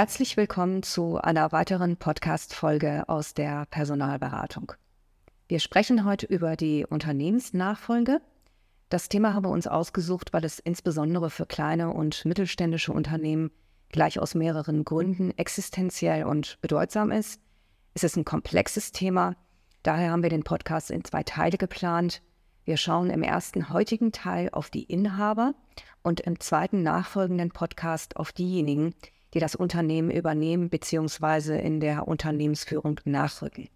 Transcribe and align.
Herzlich 0.00 0.38
willkommen 0.38 0.82
zu 0.82 1.18
einer 1.18 1.52
weiteren 1.52 1.98
Podcast-Folge 1.98 3.06
aus 3.06 3.34
der 3.34 3.66
Personalberatung. 3.66 4.72
Wir 5.46 5.60
sprechen 5.60 6.06
heute 6.06 6.24
über 6.24 6.56
die 6.56 6.86
Unternehmensnachfolge. 6.88 8.22
Das 8.88 9.10
Thema 9.10 9.34
haben 9.34 9.44
wir 9.44 9.50
uns 9.50 9.66
ausgesucht, 9.66 10.32
weil 10.32 10.42
es 10.46 10.58
insbesondere 10.58 11.28
für 11.28 11.44
kleine 11.44 11.90
und 11.90 12.24
mittelständische 12.24 12.94
Unternehmen 12.94 13.50
gleich 13.90 14.18
aus 14.18 14.34
mehreren 14.34 14.86
Gründen 14.86 15.36
existenziell 15.36 16.24
und 16.24 16.58
bedeutsam 16.62 17.10
ist. 17.10 17.38
Es 17.92 18.02
ist 18.02 18.16
ein 18.16 18.24
komplexes 18.24 18.92
Thema. 18.92 19.36
Daher 19.82 20.12
haben 20.12 20.22
wir 20.22 20.30
den 20.30 20.44
Podcast 20.44 20.90
in 20.90 21.04
zwei 21.04 21.24
Teile 21.24 21.58
geplant. 21.58 22.22
Wir 22.64 22.78
schauen 22.78 23.10
im 23.10 23.22
ersten 23.22 23.68
heutigen 23.68 24.12
Teil 24.12 24.48
auf 24.50 24.70
die 24.70 24.84
Inhaber 24.84 25.52
und 26.02 26.20
im 26.20 26.40
zweiten 26.40 26.82
nachfolgenden 26.82 27.50
Podcast 27.50 28.16
auf 28.16 28.32
diejenigen, 28.32 28.94
die 28.94 29.19
das 29.38 29.54
Unternehmen 29.54 30.10
übernehmen 30.10 30.70
bzw. 30.70 31.60
in 31.60 31.78
der 31.78 32.08
Unternehmensführung 32.08 32.98
nachrücken. 33.04 33.68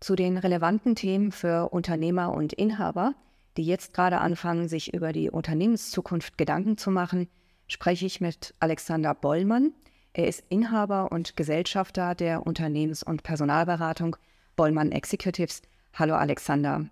Zu 0.00 0.16
den 0.16 0.36
relevanten 0.36 0.96
Themen 0.96 1.30
für 1.30 1.68
Unternehmer 1.68 2.32
und 2.32 2.52
Inhaber, 2.52 3.14
die 3.56 3.64
jetzt 3.64 3.94
gerade 3.94 4.18
anfangen, 4.18 4.68
sich 4.68 4.92
über 4.92 5.12
die 5.12 5.30
Unternehmenszukunft 5.30 6.36
Gedanken 6.36 6.76
zu 6.76 6.90
machen, 6.90 7.28
spreche 7.68 8.06
ich 8.06 8.20
mit 8.20 8.54
Alexander 8.58 9.14
Bollmann. 9.14 9.72
Er 10.12 10.26
ist 10.26 10.44
Inhaber 10.48 11.12
und 11.12 11.36
Gesellschafter 11.36 12.14
der 12.14 12.46
Unternehmens- 12.46 13.02
und 13.02 13.22
Personalberatung 13.22 14.16
Bollmann 14.56 14.92
Executives. 14.92 15.62
Hallo 15.94 16.14
Alexander. 16.14 16.86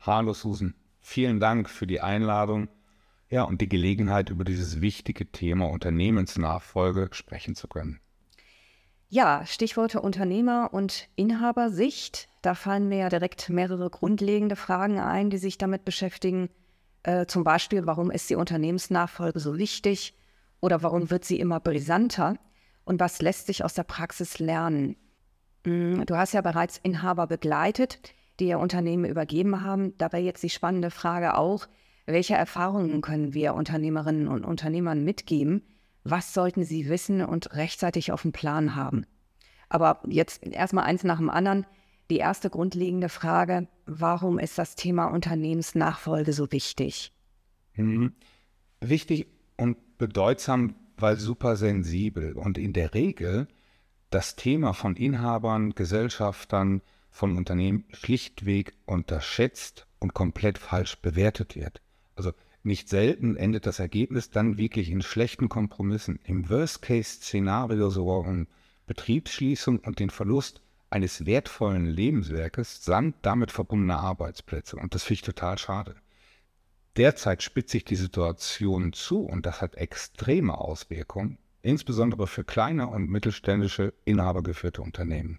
Hallo 0.00 0.32
Susan. 0.32 0.74
Vielen 1.00 1.40
Dank 1.40 1.68
für 1.68 1.86
die 1.86 2.00
Einladung 2.00 2.68
ja, 3.28 3.42
und 3.42 3.60
die 3.60 3.68
Gelegenheit, 3.68 4.30
über 4.30 4.44
dieses 4.44 4.80
wichtige 4.80 5.30
Thema 5.30 5.68
Unternehmensnachfolge 5.68 7.08
sprechen 7.12 7.54
zu 7.54 7.68
können. 7.68 8.00
Ja, 9.08 9.46
Stichworte 9.46 10.00
Unternehmer 10.00 10.70
und 10.72 11.08
Inhabersicht. 11.16 12.28
Da 12.42 12.54
fallen 12.54 12.88
mir 12.88 12.98
ja 12.98 13.08
direkt 13.08 13.48
mehrere 13.48 13.88
grundlegende 13.88 14.56
Fragen 14.56 14.98
ein, 14.98 15.30
die 15.30 15.38
sich 15.38 15.58
damit 15.58 15.84
beschäftigen. 15.84 16.50
Äh, 17.02 17.26
zum 17.26 17.44
Beispiel, 17.44 17.86
warum 17.86 18.10
ist 18.10 18.28
die 18.30 18.34
Unternehmensnachfolge 18.34 19.38
so 19.38 19.58
wichtig 19.58 20.14
oder 20.60 20.82
warum 20.82 21.10
wird 21.10 21.24
sie 21.24 21.38
immer 21.38 21.60
brisanter 21.60 22.36
und 22.84 22.98
was 22.98 23.22
lässt 23.22 23.46
sich 23.46 23.64
aus 23.64 23.74
der 23.74 23.84
Praxis 23.84 24.40
lernen? 24.40 24.96
Hm, 25.64 26.04
du 26.06 26.16
hast 26.16 26.32
ja 26.32 26.40
bereits 26.40 26.78
Inhaber 26.78 27.26
begleitet, 27.26 28.12
die 28.40 28.48
ihr 28.48 28.58
Unternehmen 28.58 29.04
übergeben 29.04 29.62
haben. 29.62 29.96
Dabei 29.98 30.20
jetzt 30.20 30.42
die 30.42 30.50
spannende 30.50 30.90
Frage 30.90 31.36
auch, 31.36 31.68
welche 32.06 32.34
Erfahrungen 32.34 33.00
können 33.00 33.34
wir 33.34 33.54
Unternehmerinnen 33.54 34.28
und 34.28 34.44
Unternehmern 34.44 35.04
mitgeben? 35.04 35.62
Was 36.04 36.32
sollten 36.32 36.64
sie 36.64 36.88
wissen 36.88 37.20
und 37.20 37.52
rechtzeitig 37.54 38.12
auf 38.12 38.22
dem 38.22 38.32
Plan 38.32 38.76
haben? 38.76 39.06
Aber 39.68 40.00
jetzt 40.06 40.46
erstmal 40.46 40.84
eins 40.84 41.02
nach 41.02 41.18
dem 41.18 41.30
anderen. 41.30 41.66
Die 42.08 42.18
erste 42.18 42.50
grundlegende 42.50 43.08
Frage, 43.08 43.66
warum 43.86 44.38
ist 44.38 44.58
das 44.58 44.76
Thema 44.76 45.06
Unternehmensnachfolge 45.06 46.32
so 46.32 46.52
wichtig? 46.52 47.12
Mhm. 47.74 48.12
Wichtig 48.80 49.26
und 49.56 49.98
bedeutsam, 49.98 50.76
weil 50.96 51.16
super 51.16 51.56
sensibel 51.56 52.34
und 52.34 52.58
in 52.58 52.72
der 52.72 52.94
Regel 52.94 53.48
das 54.10 54.36
Thema 54.36 54.72
von 54.72 54.94
Inhabern, 54.94 55.74
Gesellschaftern, 55.74 56.82
von 57.10 57.36
Unternehmen 57.36 57.84
schlichtweg 57.92 58.74
unterschätzt 58.84 59.86
und 59.98 60.14
komplett 60.14 60.58
falsch 60.58 61.00
bewertet 61.00 61.56
wird. 61.56 61.80
Also 62.16 62.32
nicht 62.62 62.88
selten 62.88 63.36
endet 63.36 63.66
das 63.66 63.78
Ergebnis 63.78 64.30
dann 64.30 64.58
wirklich 64.58 64.90
in 64.90 65.02
schlechten 65.02 65.48
Kompromissen. 65.48 66.18
Im 66.24 66.50
Worst-Case-Szenario 66.50 67.90
sogar 67.90 68.20
um 68.20 68.48
Betriebsschließung 68.86 69.78
und 69.80 70.00
den 70.00 70.10
Verlust 70.10 70.62
eines 70.90 71.26
wertvollen 71.26 71.86
Lebenswerkes 71.86 72.84
samt 72.84 73.16
damit 73.22 73.52
verbundener 73.52 74.00
Arbeitsplätze. 74.00 74.76
Und 74.76 74.94
das 74.94 75.04
finde 75.04 75.14
ich 75.14 75.22
total 75.22 75.58
schade. 75.58 75.94
Derzeit 76.96 77.42
spitzt 77.42 77.70
sich 77.70 77.84
die 77.84 77.96
Situation 77.96 78.92
zu 78.92 79.20
und 79.20 79.44
das 79.44 79.60
hat 79.60 79.74
extreme 79.74 80.56
Auswirkungen, 80.56 81.38
insbesondere 81.60 82.26
für 82.26 82.44
kleine 82.44 82.86
und 82.86 83.10
mittelständische 83.10 83.92
inhabergeführte 84.04 84.80
Unternehmen. 84.80 85.38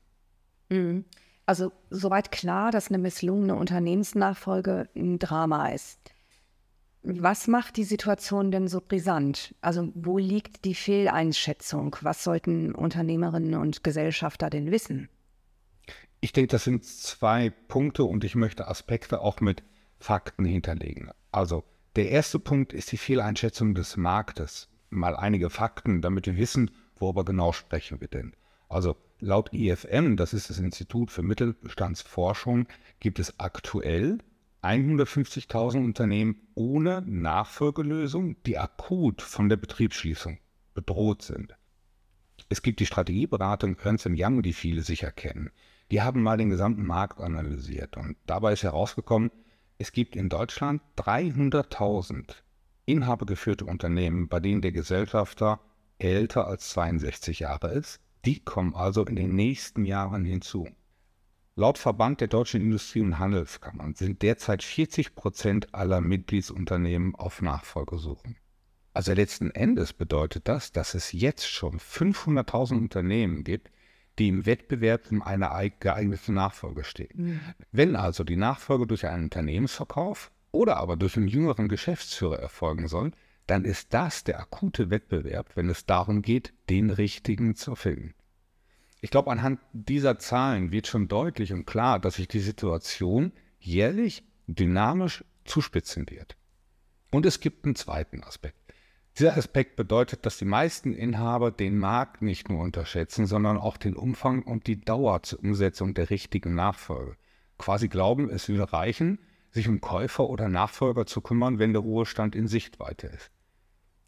Mhm. 0.69 1.05
Also 1.47 1.71
soweit 1.89 2.31
klar, 2.31 2.71
dass 2.71 2.89
eine 2.89 2.97
misslungene 2.97 3.55
Unternehmensnachfolge 3.55 4.89
ein 4.95 5.17
Drama 5.17 5.69
ist. 5.69 5.99
Was 7.03 7.47
macht 7.47 7.77
die 7.77 7.83
Situation 7.83 8.51
denn 8.51 8.67
so 8.67 8.81
brisant? 8.81 9.55
Also 9.61 9.91
wo 9.95 10.17
liegt 10.17 10.65
die 10.65 10.75
Fehleinschätzung? 10.75 11.95
Was 12.01 12.23
sollten 12.23 12.75
Unternehmerinnen 12.75 13.55
und 13.55 13.83
Gesellschafter 13.83 14.49
denn 14.49 14.71
wissen? 14.71 15.09
Ich 16.19 16.33
denke, 16.33 16.49
das 16.49 16.63
sind 16.63 16.83
zwei 16.83 17.49
Punkte 17.49 18.03
und 18.03 18.23
ich 18.23 18.35
möchte 18.35 18.67
Aspekte 18.67 19.21
auch 19.21 19.39
mit 19.39 19.63
Fakten 19.99 20.45
hinterlegen. 20.45 21.11
Also 21.31 21.63
der 21.95 22.09
erste 22.09 22.39
Punkt 22.39 22.73
ist 22.73 22.91
die 22.91 22.97
Fehleinschätzung 22.97 23.75
des 23.75 23.97
Marktes. 23.97 24.67
Mal 24.89 25.15
einige 25.15 25.49
Fakten, 25.49 26.01
damit 26.01 26.25
wir 26.25 26.37
wissen, 26.37 26.71
worüber 26.97 27.23
genau 27.23 27.51
sprechen 27.53 28.01
wir 28.01 28.07
denn. 28.07 28.33
Also 28.69 28.95
laut 29.19 29.53
IFM, 29.53 30.15
das 30.17 30.33
ist 30.33 30.49
das 30.49 30.59
Institut 30.59 31.11
für 31.11 31.23
Mittelstandsforschung, 31.23 32.67
gibt 32.99 33.19
es 33.19 33.39
aktuell 33.39 34.17
150.000 34.67 35.77
Unternehmen 35.77 36.41
ohne 36.53 37.01
Nachfolgelösung, 37.05 38.35
die 38.43 38.57
akut 38.57 39.21
von 39.21 39.47
der 39.47 39.55
Betriebsschließung 39.55 40.39
bedroht 40.73 41.21
sind. 41.21 41.55
Es 42.49 42.61
gibt 42.61 42.81
die 42.81 42.85
Strategieberatung 42.85 43.77
Ernst 43.81 44.07
Young, 44.09 44.41
die 44.41 44.53
viele 44.53 44.81
sicher 44.81 45.11
kennen. 45.11 45.51
Die 45.89 46.01
haben 46.01 46.21
mal 46.21 46.37
den 46.37 46.49
gesamten 46.49 46.85
Markt 46.85 47.21
analysiert 47.21 47.95
und 47.95 48.17
dabei 48.25 48.53
ist 48.53 48.63
herausgekommen, 48.63 49.31
es 49.77 49.93
gibt 49.93 50.17
in 50.17 50.27
Deutschland 50.27 50.81
300.000 50.97 52.35
inhabergeführte 52.85 53.63
Unternehmen, 53.63 54.27
bei 54.27 54.41
denen 54.41 54.61
der 54.61 54.73
Gesellschafter 54.73 55.61
älter 55.97 56.47
als 56.47 56.69
62 56.71 57.39
Jahre 57.39 57.69
ist. 57.69 58.01
Die 58.25 58.43
kommen 58.43 58.75
also 58.75 59.05
in 59.05 59.15
den 59.15 59.33
nächsten 59.33 59.85
Jahren 59.85 60.25
hinzu. 60.25 60.67
Laut 61.59 61.79
Verband 61.79 62.21
der 62.21 62.27
deutschen 62.27 62.61
Industrie- 62.61 63.01
und 63.01 63.17
Handelskammern 63.17 63.95
sind 63.95 64.21
derzeit 64.21 64.61
40 64.61 65.15
Prozent 65.15 65.73
aller 65.73 66.01
Mitgliedsunternehmen 66.01 67.15
auf 67.15 67.41
Nachfolge 67.41 67.97
suchen. 67.97 68.35
Also 68.93 69.13
letzten 69.13 69.49
Endes 69.49 69.91
bedeutet 69.91 70.47
das, 70.47 70.71
dass 70.71 70.93
es 70.93 71.11
jetzt 71.13 71.47
schon 71.47 71.79
500.000 71.79 72.77
Unternehmen 72.77 73.43
gibt, 73.43 73.71
die 74.19 74.27
im 74.27 74.45
Wettbewerb 74.45 75.11
um 75.11 75.23
eine 75.23 75.49
geeignete 75.79 76.31
Nachfolge 76.31 76.83
stehen. 76.83 77.09
Mhm. 77.15 77.39
Wenn 77.71 77.95
also 77.95 78.23
die 78.23 78.37
Nachfolge 78.37 78.85
durch 78.85 79.07
einen 79.07 79.23
Unternehmensverkauf 79.23 80.31
oder 80.51 80.77
aber 80.77 80.95
durch 80.95 81.17
einen 81.17 81.27
jüngeren 81.27 81.69
Geschäftsführer 81.69 82.37
erfolgen 82.37 82.87
soll, 82.87 83.13
dann 83.47 83.65
ist 83.65 83.95
das 83.95 84.23
der 84.23 84.39
akute 84.39 84.91
Wettbewerb, 84.91 85.55
wenn 85.55 85.69
es 85.69 85.87
darum 85.87 86.21
geht, 86.21 86.53
den 86.69 86.91
richtigen 86.91 87.55
zu 87.55 87.73
finden. 87.73 88.13
Ich 89.01 89.11
glaube, 89.11 89.31
anhand 89.31 89.59
dieser 89.73 90.17
Zahlen 90.17 90.71
wird 90.71 90.87
schon 90.87 91.07
deutlich 91.07 91.53
und 91.53 91.65
klar, 91.65 91.99
dass 91.99 92.15
sich 92.15 92.27
die 92.27 92.39
Situation 92.39 93.31
jährlich 93.59 94.23
dynamisch 94.47 95.23
zuspitzen 95.45 96.09
wird. 96.09 96.35
Und 97.11 97.25
es 97.25 97.39
gibt 97.39 97.65
einen 97.65 97.75
zweiten 97.75 98.23
Aspekt. 98.23 98.57
Dieser 99.17 99.35
Aspekt 99.35 99.75
bedeutet, 99.75 100.25
dass 100.25 100.37
die 100.37 100.45
meisten 100.45 100.93
Inhaber 100.93 101.51
den 101.51 101.77
Markt 101.79 102.21
nicht 102.21 102.49
nur 102.49 102.61
unterschätzen, 102.61 103.25
sondern 103.25 103.57
auch 103.57 103.77
den 103.77 103.95
Umfang 103.95 104.43
und 104.43 104.67
die 104.67 104.79
Dauer 104.79 105.23
zur 105.23 105.39
Umsetzung 105.39 105.93
der 105.93 106.09
richtigen 106.09 106.53
Nachfolge. 106.53 107.17
Quasi 107.57 107.87
glauben, 107.87 108.29
es 108.29 108.47
würde 108.47 108.71
reichen, 108.73 109.19
sich 109.51 109.67
um 109.67 109.81
Käufer 109.81 110.29
oder 110.29 110.49
Nachfolger 110.49 111.07
zu 111.07 111.21
kümmern, 111.21 111.57
wenn 111.57 111.73
der 111.73 111.81
Ruhestand 111.81 112.35
in 112.35 112.47
Sichtweite 112.47 113.07
ist. 113.07 113.31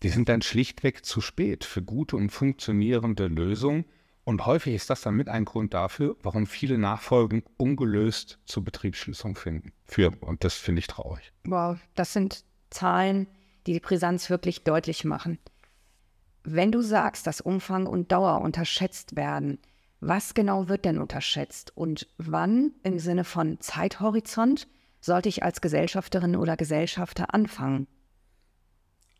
Die 0.04 0.10
sind 0.10 0.30
dann 0.30 0.42
schlichtweg 0.42 1.04
zu 1.04 1.22
spät 1.22 1.64
für 1.64 1.82
gute 1.82 2.16
und 2.16 2.30
funktionierende 2.30 3.28
Lösungen, 3.28 3.86
und 4.30 4.46
häufig 4.46 4.76
ist 4.76 4.92
das 4.92 5.02
dann 5.02 5.16
mit 5.16 5.28
ein 5.28 5.44
Grund 5.44 5.74
dafür, 5.74 6.16
warum 6.22 6.46
viele 6.46 6.78
Nachfolgen 6.78 7.42
ungelöst 7.58 8.38
zur 8.46 8.64
Betriebsschließung 8.64 9.36
finden. 9.36 9.74
Für, 9.86 10.12
und 10.22 10.44
das 10.44 10.54
finde 10.54 10.82
ich 10.82 10.88
traurig. 10.88 11.34
Wow, 11.46 11.80
das 11.96 12.14
sind 12.14 12.46
Zahlen, 12.70 13.26
die 13.66 13.74
die 13.74 13.80
Brisanz 13.80 14.30
wirklich 14.30 14.64
deutlich 14.64 15.04
machen. 15.04 15.40
Wenn 16.44 16.72
du 16.72 16.84
sagst, 16.84 17.26
dass 17.26 17.42
Umfang 17.42 17.88
und 17.88 18.12
Dauer 18.12 18.42
unterschätzt 18.42 19.16
werden, 19.16 19.58
was 20.00 20.36
genau 20.36 20.70
wird 20.70 20.86
denn 20.86 21.00
unterschätzt 21.00 21.76
und 21.76 22.08
wann 22.20 22.74
im 22.84 23.00
Sinne 23.00 23.24
von 23.24 23.60
Zeithorizont 23.60 24.68
sollte 25.02 25.28
ich 25.28 25.42
als 25.42 25.60
Gesellschafterin 25.60 26.36
oder 26.36 26.56
Gesellschafter 26.56 27.34
anfangen? 27.34 27.88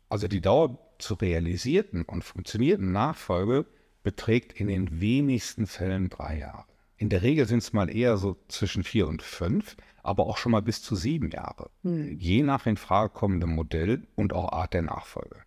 Also 0.08 0.28
die 0.28 0.40
Dauer 0.40 0.78
zur 1.00 1.20
realisierten 1.20 2.04
und 2.04 2.22
funktionierten 2.22 2.92
Nachfolge 2.92 3.66
beträgt 4.02 4.52
in 4.52 4.68
den 4.68 5.00
wenigsten 5.00 5.66
Fällen 5.66 6.08
drei 6.08 6.38
Jahre. 6.38 6.64
In 6.96 7.08
der 7.08 7.22
Regel 7.22 7.46
sind 7.46 7.58
es 7.58 7.72
mal 7.72 7.94
eher 7.94 8.16
so 8.16 8.36
zwischen 8.48 8.84
vier 8.84 9.08
und 9.08 9.22
fünf, 9.22 9.76
aber 10.02 10.26
auch 10.26 10.36
schon 10.36 10.52
mal 10.52 10.62
bis 10.62 10.82
zu 10.82 10.96
sieben 10.96 11.30
Jahre, 11.30 11.70
hm. 11.82 12.18
je 12.18 12.42
nach 12.42 12.66
in 12.66 12.76
Frage 12.76 13.10
kommendem 13.10 13.54
Modell 13.54 14.06
und 14.16 14.32
auch 14.32 14.52
Art 14.52 14.74
der 14.74 14.82
Nachfolge. 14.82 15.42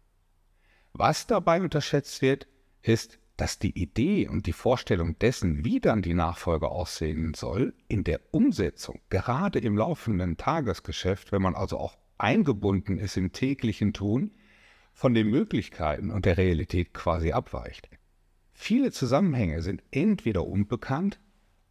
Was 0.94 1.28
dabei 1.28 1.62
unterschätzt 1.62 2.22
wird, 2.22 2.48
ist 2.82 3.20
dass 3.38 3.58
die 3.58 3.78
Idee 3.80 4.28
und 4.28 4.46
die 4.46 4.54
Vorstellung 4.54 5.18
dessen, 5.20 5.66
wie 5.66 5.80
dann 5.80 6.02
die 6.02 6.14
Nachfolge 6.14 6.70
aussehen 6.70 7.34
soll, 7.34 7.74
in 7.88 8.04
der 8.04 8.22
Umsetzung, 8.32 9.00
gerade 9.10 9.60
im 9.60 9.78
laufenden 9.78 10.38
Tagesgeschäft, 10.38 11.32
wenn 11.32 11.42
man 11.42 11.56
also 11.56 11.78
auch 11.80 11.98
eingebunden 12.18 13.00
ist 13.00 13.18
im 13.18 13.32
täglichen 13.32 13.94
Tun, 13.94 14.32
von 14.94 15.16
den 15.16 15.28
Möglichkeiten 15.28 16.12
und 16.12 16.26
der 16.26 16.38
Realität 16.38 16.94
quasi 16.94 17.32
abweicht. 17.32 17.90
Viele 18.54 18.92
Zusammenhänge 18.92 19.62
sind 19.62 19.84
entweder 19.92 20.46
unbekannt 20.46 21.20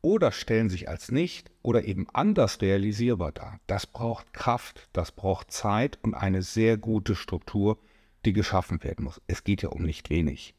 oder 0.02 0.32
stellen 0.32 0.68
sich 0.68 0.88
als 0.88 1.10
nicht 1.10 1.50
oder 1.62 1.84
eben 1.84 2.08
anders 2.12 2.60
realisierbar 2.60 3.32
dar. 3.32 3.60
Das 3.66 3.86
braucht 3.86 4.32
Kraft, 4.32 4.88
das 4.92 5.12
braucht 5.12 5.52
Zeit 5.52 5.98
und 6.02 6.14
eine 6.14 6.42
sehr 6.42 6.76
gute 6.76 7.14
Struktur, 7.14 7.78
die 8.24 8.32
geschaffen 8.32 8.82
werden 8.82 9.04
muss. 9.04 9.20
Es 9.28 9.44
geht 9.44 9.62
ja 9.62 9.68
um 9.70 9.82
nicht 9.82 10.10
wenig. 10.10 10.54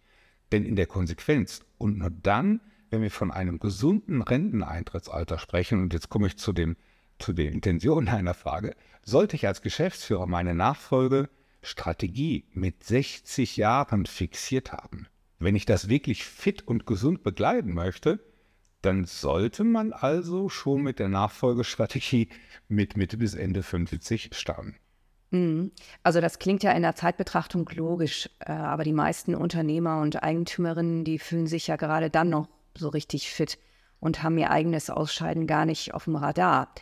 Denn 0.51 0.65
in 0.65 0.75
der 0.75 0.87
Konsequenz 0.87 1.65
und 1.77 1.97
nur 1.97 2.09
dann, 2.09 2.61
wenn 2.89 3.01
wir 3.01 3.11
von 3.11 3.31
einem 3.31 3.59
gesunden 3.59 4.21
Renteneintrittsalter 4.21 5.37
sprechen, 5.37 5.81
und 5.81 5.93
jetzt 5.93 6.09
komme 6.09 6.27
ich 6.27 6.37
zu, 6.37 6.53
dem, 6.53 6.77
zu 7.19 7.33
den 7.33 7.53
Intentionen 7.53 8.07
einer 8.07 8.33
Frage, 8.33 8.75
sollte 9.03 9.35
ich 9.35 9.47
als 9.47 9.61
Geschäftsführer 9.61 10.25
meine 10.25 10.55
Nachfolgestrategie 10.55 12.45
mit 12.53 12.83
60 12.83 13.57
Jahren 13.57 14.05
fixiert 14.05 14.71
haben. 14.71 15.07
Wenn 15.43 15.55
ich 15.55 15.65
das 15.65 15.89
wirklich 15.89 16.23
fit 16.23 16.65
und 16.67 16.85
gesund 16.85 17.21
begleiten 17.23 17.73
möchte, 17.73 18.19
dann 18.81 19.05
sollte 19.05 19.63
man 19.63 19.91
also 19.91 20.49
schon 20.49 20.83
mit 20.83 20.99
der 20.99 21.09
Nachfolgestrategie 21.09 22.29
mit 22.67 22.95
Mitte 22.97 23.17
bis 23.17 23.33
Ende 23.33 23.63
50 23.63 24.29
starten. 24.33 24.75
Mhm. 25.31 25.71
Also 26.01 26.21
das 26.21 26.39
klingt 26.39 26.63
ja 26.63 26.71
in 26.71 26.81
der 26.81 26.95
Zeitbetrachtung 26.95 27.69
logisch, 27.75 28.29
äh, 28.39 28.51
aber 28.51 28.83
die 28.83 28.93
meisten 28.93 29.35
Unternehmer 29.35 29.99
und 30.01 30.23
Eigentümerinnen, 30.23 31.03
die 31.03 31.19
fühlen 31.19 31.47
sich 31.47 31.67
ja 31.67 31.75
gerade 31.75 32.09
dann 32.09 32.29
noch 32.29 32.47
so 32.77 32.89
richtig 32.89 33.29
fit 33.29 33.57
und 33.99 34.23
haben 34.23 34.37
ihr 34.37 34.51
eigenes 34.51 34.89
Ausscheiden 34.89 35.47
gar 35.47 35.65
nicht 35.65 35.93
auf 35.93 36.05
dem 36.05 36.15
Radar. 36.15 36.73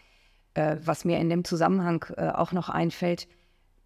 Äh, 0.54 0.78
was 0.84 1.06
mir 1.06 1.18
in 1.20 1.30
dem 1.30 1.46
Zusammenhang 1.46 2.06
äh, 2.18 2.30
auch 2.30 2.52
noch 2.52 2.70
einfällt, 2.70 3.28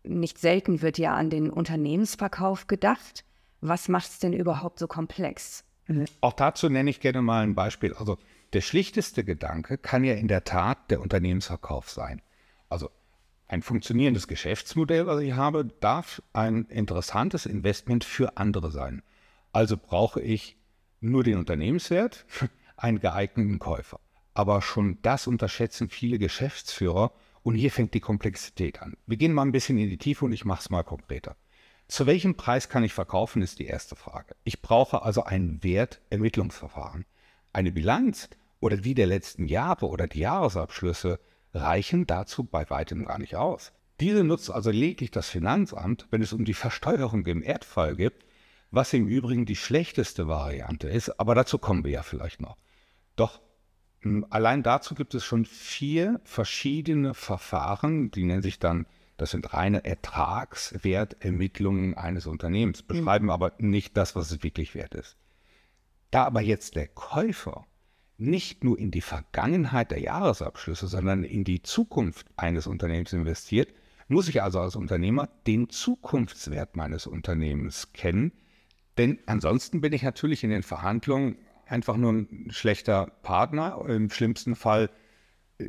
nicht 0.04 0.38
selten 0.38 0.82
wird 0.82 0.98
ja 0.98 1.16
an 1.16 1.30
den 1.30 1.50
Unternehmensverkauf 1.50 2.68
gedacht. 2.68 3.24
Was 3.68 3.88
macht 3.88 4.10
es 4.10 4.20
denn 4.20 4.34
überhaupt 4.34 4.80
so 4.80 4.88
komplex? 4.88 5.64
Mhm. 5.88 6.06
Auch 6.22 6.34
dazu 6.34 6.70
nenne 6.70 6.90
ich 6.90 7.00
gerne 7.00 7.22
mal 7.22 7.44
ein 7.44 7.56
Beispiel. 7.56 7.94
Also 7.94 8.18
der 8.54 8.62
schlichteste 8.62 9.24
Gedanke 9.24 9.78
kann 9.78 10.04
ja 10.04 10.14
in 10.14 10.28
der 10.28 10.44
Tat 10.44 10.92
der 10.92 11.02
Unternehmensverkauf 11.02 11.90
sein. 11.90 12.22
Also 12.70 12.90
ein 13.48 13.62
funktionierendes 13.62 14.28
Geschäftsmodell, 14.28 15.08
was 15.08 15.22
ich 15.22 15.34
habe, 15.34 15.66
darf 15.80 16.22
ein 16.34 16.66
interessantes 16.66 17.46
Investment 17.46 18.04
für 18.04 18.38
andere 18.38 18.72
sein. 18.72 19.04
Also 19.52 19.78
brauche 19.78 20.22
ich 20.22 20.58
nur 21.00 21.24
den 21.24 21.38
Unternehmenswert, 21.38 22.26
einen 22.78 23.00
geeigneten 23.00 23.60
Käufer. 23.60 24.00
Aber 24.34 24.62
schon 24.62 24.98
das 25.02 25.28
unterschätzen 25.28 25.90
viele 25.90 26.20
Geschäftsführer 26.20 27.14
und 27.44 27.56
hier 27.56 27.72
fängt 27.72 27.94
die 27.94 28.00
Komplexität 28.00 28.82
an. 28.82 28.98
Wir 29.06 29.18
gehen 29.18 29.34
mal 29.34 29.44
ein 29.44 29.52
bisschen 29.52 29.78
in 29.78 29.90
die 29.90 29.98
Tiefe 29.98 30.26
und 30.26 30.34
ich 30.34 30.46
mache 30.46 30.62
es 30.62 30.70
mal 30.70 30.84
konkreter. 30.84 31.36
Zu 31.88 32.08
welchem 32.08 32.36
Preis 32.36 32.68
kann 32.70 32.84
ich 32.84 32.94
verkaufen, 32.94 33.42
ist 33.42 33.60
die 33.60 33.68
erste 33.68 33.96
Frage. 33.96 34.36
Ich 34.44 34.62
brauche 34.62 35.04
also 35.04 35.24
ein 35.24 35.64
Wertermittlungsverfahren. 35.64 37.06
Eine 37.54 37.72
Bilanz 37.72 38.30
oder 38.60 38.78
die 38.78 38.96
der 38.96 39.08
letzten 39.08 39.46
Jahre 39.46 39.88
oder 39.88 40.08
die 40.08 40.20
Jahresabschlüsse 40.20 41.20
reichen 41.54 42.08
dazu 42.08 42.44
bei 42.44 42.70
weitem 42.70 43.06
gar 43.06 43.20
nicht 43.20 43.36
aus. 43.36 43.72
Diese 44.00 44.24
nutzt 44.24 44.50
also 44.50 44.72
lediglich 44.72 45.12
das 45.12 45.30
Finanzamt, 45.30 46.08
wenn 46.10 46.22
es 46.22 46.34
um 46.34 46.44
die 46.44 46.54
Versteuerung 46.54 47.26
im 47.28 47.44
Erdfall 47.44 47.96
geht, 47.96 48.26
was 48.72 48.92
im 48.92 49.08
Übrigen 49.08 49.46
die 49.46 49.56
schlechteste 49.56 50.28
Variante 50.28 50.90
ist, 50.90 51.20
aber 51.20 51.36
dazu 51.36 51.60
kommen 51.60 51.86
wir 51.86 51.92
ja 51.92 52.04
vielleicht 52.04 52.42
noch. 52.42 52.58
Doch 53.16 53.42
hm, 54.02 54.26
allein 54.30 54.64
dazu 54.64 54.96
gibt 54.96 55.14
es 55.16 55.24
schon 55.24 55.46
vier 55.46 56.20
verschiedene 56.24 57.14
Verfahren, 57.14 58.12
die 58.12 58.26
nennen 58.26 58.42
sich 58.42 58.60
dann 58.60 58.86
das 59.18 59.32
sind 59.32 59.54
reine 59.54 59.86
Ertragswertermittlungen 59.86 61.96
eines 61.96 62.28
Unternehmens, 62.28 62.84
mhm. 62.84 62.88
beschreiben 62.88 63.26
mhm. 63.26 63.32
aber 63.32 63.54
nicht 63.58 63.98
das, 63.98 64.16
was 64.16 64.32
es 64.32 64.44
wirklich 64.44 64.76
wert 64.76 64.96
ist. 64.96 65.18
Da 66.12 66.26
aber 66.26 66.42
jetzt 66.42 66.76
der 66.76 66.88
Käufer 66.88 67.66
nicht 68.18 68.64
nur 68.64 68.80
in 68.80 68.92
die 68.92 69.02
Vergangenheit 69.02 69.92
der 69.92 70.00
Jahresabschlüsse, 70.00 70.88
sondern 70.88 71.24
in 71.24 71.44
die 71.44 71.62
Zukunft 71.62 72.28
eines 72.38 72.68
Unternehmens 72.68 73.14
investiert, 73.14 73.74
muss 74.08 74.30
ich 74.30 74.42
also 74.42 74.60
als 74.60 74.76
Unternehmer 74.76 75.30
den 75.48 75.70
Zukunftswert 75.70 76.76
meines 76.76 77.08
Unternehmens 77.08 77.92
kennen, 77.94 78.32
denn 78.98 79.20
ansonsten 79.26 79.82
bin 79.82 79.94
ich 79.94 80.04
natürlich 80.04 80.44
in 80.44 80.50
den 80.50 80.64
Verhandlungen 80.64 81.38
einfach 81.66 81.98
nur 81.98 82.14
ein 82.14 82.48
schlechter 82.52 83.08
Partner, 83.24 83.84
im 83.88 84.10
schlimmsten 84.10 84.56
Fall 84.56 84.90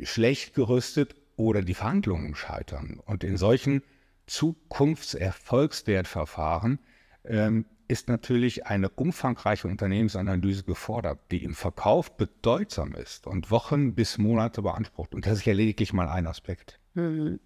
schlecht 0.03 0.53
gerüstet 0.53 1.15
oder 1.37 1.61
die 1.61 1.73
Verhandlungen 1.73 2.35
scheitern. 2.35 2.99
Und 3.05 3.23
in 3.23 3.37
solchen 3.37 3.81
Zukunftserfolgswertverfahren 4.25 6.79
ähm, 7.23 7.63
ist 7.87 8.09
natürlich 8.09 8.65
eine 8.65 8.89
umfangreiche 8.89 9.69
Unternehmensanalyse 9.69 10.63
gefordert, 10.63 11.19
die 11.31 11.43
im 11.43 11.53
Verkauf 11.53 12.17
bedeutsam 12.17 12.95
ist 12.95 13.27
und 13.27 13.49
Wochen 13.49 13.95
bis 13.95 14.17
Monate 14.17 14.61
beansprucht. 14.61 15.15
Und 15.15 15.25
das 15.25 15.39
ist 15.39 15.45
ja 15.45 15.53
lediglich 15.53 15.93
mal 15.93 16.09
ein 16.09 16.27
Aspekt. 16.27 16.81
Mhm. 16.95 17.39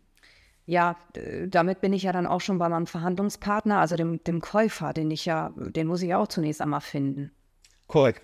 Ja, 0.65 0.95
damit 1.47 1.81
bin 1.81 1.91
ich 1.91 2.03
ja 2.03 2.13
dann 2.13 2.27
auch 2.27 2.39
schon 2.39 2.57
bei 2.57 2.69
meinem 2.69 2.87
Verhandlungspartner, 2.87 3.79
also 3.79 3.95
dem, 3.95 4.23
dem 4.23 4.41
Käufer, 4.41 4.93
den 4.93 5.11
ich 5.11 5.25
ja, 5.25 5.53
den 5.57 5.87
muss 5.87 6.01
ich 6.01 6.15
auch 6.15 6.27
zunächst 6.27 6.61
einmal 6.61 6.81
finden. 6.81 7.31
Korrekt. 7.87 8.21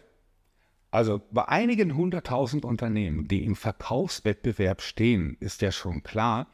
Also 0.90 1.22
bei 1.32 1.48
einigen 1.48 1.96
hunderttausend 1.96 2.64
Unternehmen, 2.64 3.28
die 3.28 3.44
im 3.44 3.56
Verkaufswettbewerb 3.56 4.82
stehen, 4.82 5.36
ist 5.40 5.62
ja 5.62 5.72
schon 5.72 6.04
klar, 6.04 6.48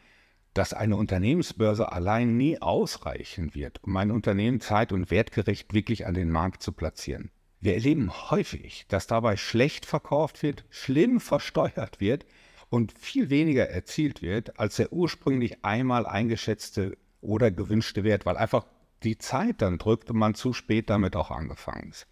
dass 0.53 0.73
eine 0.73 0.95
Unternehmensbörse 0.95 1.91
allein 1.91 2.37
nie 2.37 2.61
ausreichen 2.61 3.55
wird, 3.55 3.83
um 3.83 3.95
ein 3.97 4.11
Unternehmen 4.11 4.59
zeit- 4.59 4.91
und 4.91 5.11
wertgerecht 5.11 5.73
wirklich 5.73 6.05
an 6.05 6.13
den 6.13 6.29
Markt 6.29 6.61
zu 6.61 6.71
platzieren. 6.71 7.31
Wir 7.59 7.75
erleben 7.75 8.11
häufig, 8.29 8.85
dass 8.89 9.07
dabei 9.07 9.37
schlecht 9.37 9.85
verkauft 9.85 10.43
wird, 10.43 10.65
schlimm 10.69 11.19
versteuert 11.19 12.01
wird 12.01 12.25
und 12.69 12.91
viel 12.97 13.29
weniger 13.29 13.69
erzielt 13.69 14.21
wird, 14.21 14.59
als 14.59 14.75
der 14.75 14.91
ursprünglich 14.91 15.63
einmal 15.63 16.05
eingeschätzte 16.05 16.97
oder 17.21 17.51
gewünschte 17.51 18.03
Wert, 18.03 18.25
weil 18.25 18.37
einfach 18.37 18.65
die 19.03 19.17
Zeit 19.17 19.61
dann 19.61 19.77
drückt 19.77 20.09
und 20.09 20.17
man 20.17 20.35
zu 20.35 20.53
spät 20.53 20.89
damit 20.89 21.15
auch 21.15 21.31
angefangen 21.31 21.91
ist. 21.91 22.07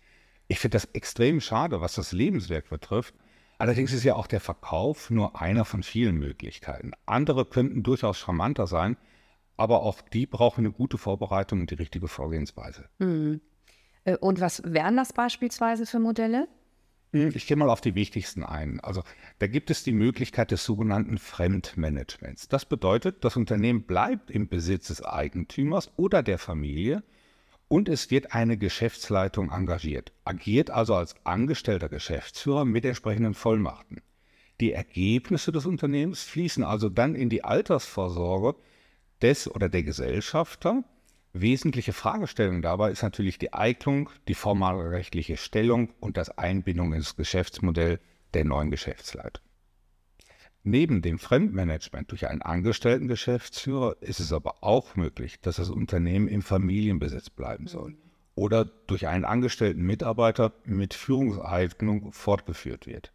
Ich 0.51 0.59
finde 0.59 0.75
das 0.75 0.89
extrem 0.91 1.39
schade, 1.39 1.79
was 1.79 1.95
das 1.95 2.11
Lebenswerk 2.11 2.69
betrifft. 2.69 3.15
Allerdings 3.57 3.93
ist 3.93 4.03
ja 4.03 4.15
auch 4.15 4.27
der 4.27 4.41
Verkauf 4.41 5.09
nur 5.09 5.41
einer 5.41 5.63
von 5.63 5.81
vielen 5.81 6.17
Möglichkeiten. 6.17 6.91
Andere 7.05 7.45
könnten 7.45 7.83
durchaus 7.83 8.19
charmanter 8.19 8.67
sein, 8.67 8.97
aber 9.55 9.81
auch 9.81 10.01
die 10.01 10.25
brauchen 10.25 10.65
eine 10.65 10.73
gute 10.73 10.97
Vorbereitung 10.97 11.61
und 11.61 11.71
die 11.71 11.75
richtige 11.75 12.09
Vorgehensweise. 12.09 12.89
Mhm. 12.99 13.39
Und 14.19 14.41
was 14.41 14.61
wären 14.65 14.97
das 14.97 15.13
beispielsweise 15.13 15.85
für 15.85 15.99
Modelle? 15.99 16.49
Hm, 17.13 17.31
ich 17.33 17.47
gehe 17.47 17.55
mal 17.55 17.69
auf 17.69 17.79
die 17.79 17.95
wichtigsten 17.95 18.43
ein. 18.43 18.81
Also 18.81 19.03
da 19.39 19.47
gibt 19.47 19.69
es 19.69 19.85
die 19.85 19.93
Möglichkeit 19.93 20.51
des 20.51 20.65
sogenannten 20.65 21.17
Fremdmanagements. 21.17 22.49
Das 22.49 22.65
bedeutet, 22.65 23.23
das 23.23 23.37
Unternehmen 23.37 23.83
bleibt 23.83 24.29
im 24.29 24.49
Besitz 24.49 24.87
des 24.87 25.01
Eigentümers 25.01 25.93
oder 25.95 26.21
der 26.21 26.39
Familie 26.39 27.03
und 27.71 27.87
es 27.87 28.11
wird 28.11 28.33
eine 28.33 28.57
Geschäftsleitung 28.57 29.49
engagiert, 29.49 30.11
agiert 30.25 30.69
also 30.69 30.93
als 30.93 31.15
angestellter 31.23 31.87
Geschäftsführer 31.87 32.65
mit 32.65 32.83
entsprechenden 32.83 33.33
Vollmachten. 33.33 34.01
Die 34.59 34.73
Ergebnisse 34.73 35.53
des 35.53 35.65
Unternehmens 35.65 36.21
fließen 36.23 36.65
also 36.65 36.89
dann 36.89 37.15
in 37.15 37.29
die 37.29 37.45
Altersvorsorge 37.45 38.59
des 39.21 39.49
oder 39.49 39.69
der 39.69 39.83
Gesellschafter. 39.83 40.83
Wesentliche 41.31 41.93
Fragestellung 41.93 42.61
dabei 42.61 42.91
ist 42.91 43.03
natürlich 43.03 43.37
die 43.37 43.53
Eignung, 43.53 44.09
die 44.27 44.35
formalrechtliche 44.35 45.37
Stellung 45.37 45.93
und 46.01 46.17
das 46.17 46.37
Einbindung 46.37 46.91
ins 46.91 47.15
Geschäftsmodell 47.15 48.01
der 48.33 48.43
neuen 48.43 48.69
Geschäftsleitung. 48.69 49.45
Neben 50.63 51.01
dem 51.01 51.17
Fremdmanagement 51.17 52.11
durch 52.11 52.27
einen 52.27 52.43
angestellten 52.43 53.07
Geschäftsführer 53.07 53.95
ist 54.01 54.19
es 54.19 54.31
aber 54.31 54.63
auch 54.63 54.95
möglich, 54.95 55.39
dass 55.41 55.55
das 55.55 55.71
Unternehmen 55.71 56.27
im 56.27 56.43
Familienbesitz 56.43 57.31
bleiben 57.31 57.65
soll 57.65 57.95
oder 58.35 58.65
durch 58.65 59.07
einen 59.07 59.25
angestellten 59.25 59.81
Mitarbeiter 59.81 60.53
mit 60.63 60.93
Führungseignung 60.93 62.11
fortgeführt 62.11 62.85
wird. 62.85 63.11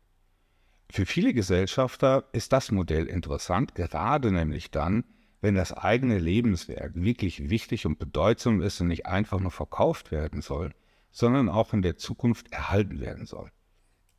Für 0.90 1.06
viele 1.06 1.34
Gesellschafter 1.34 2.24
ist 2.32 2.52
das 2.52 2.70
Modell 2.70 3.06
interessant, 3.06 3.74
gerade 3.74 4.32
nämlich 4.32 4.70
dann, 4.70 5.04
wenn 5.40 5.54
das 5.54 5.72
eigene 5.72 6.18
Lebenswerk 6.18 6.92
wirklich 6.94 7.48
wichtig 7.48 7.86
und 7.86 7.98
bedeutsam 7.98 8.60
ist 8.60 8.80
und 8.80 8.88
nicht 8.88 9.06
einfach 9.06 9.38
nur 9.40 9.50
verkauft 9.50 10.10
werden 10.10 10.42
soll, 10.42 10.72
sondern 11.10 11.48
auch 11.48 11.72
in 11.72 11.82
der 11.82 11.96
Zukunft 11.96 12.52
erhalten 12.52 13.00
werden 13.00 13.26
soll. 13.26 13.50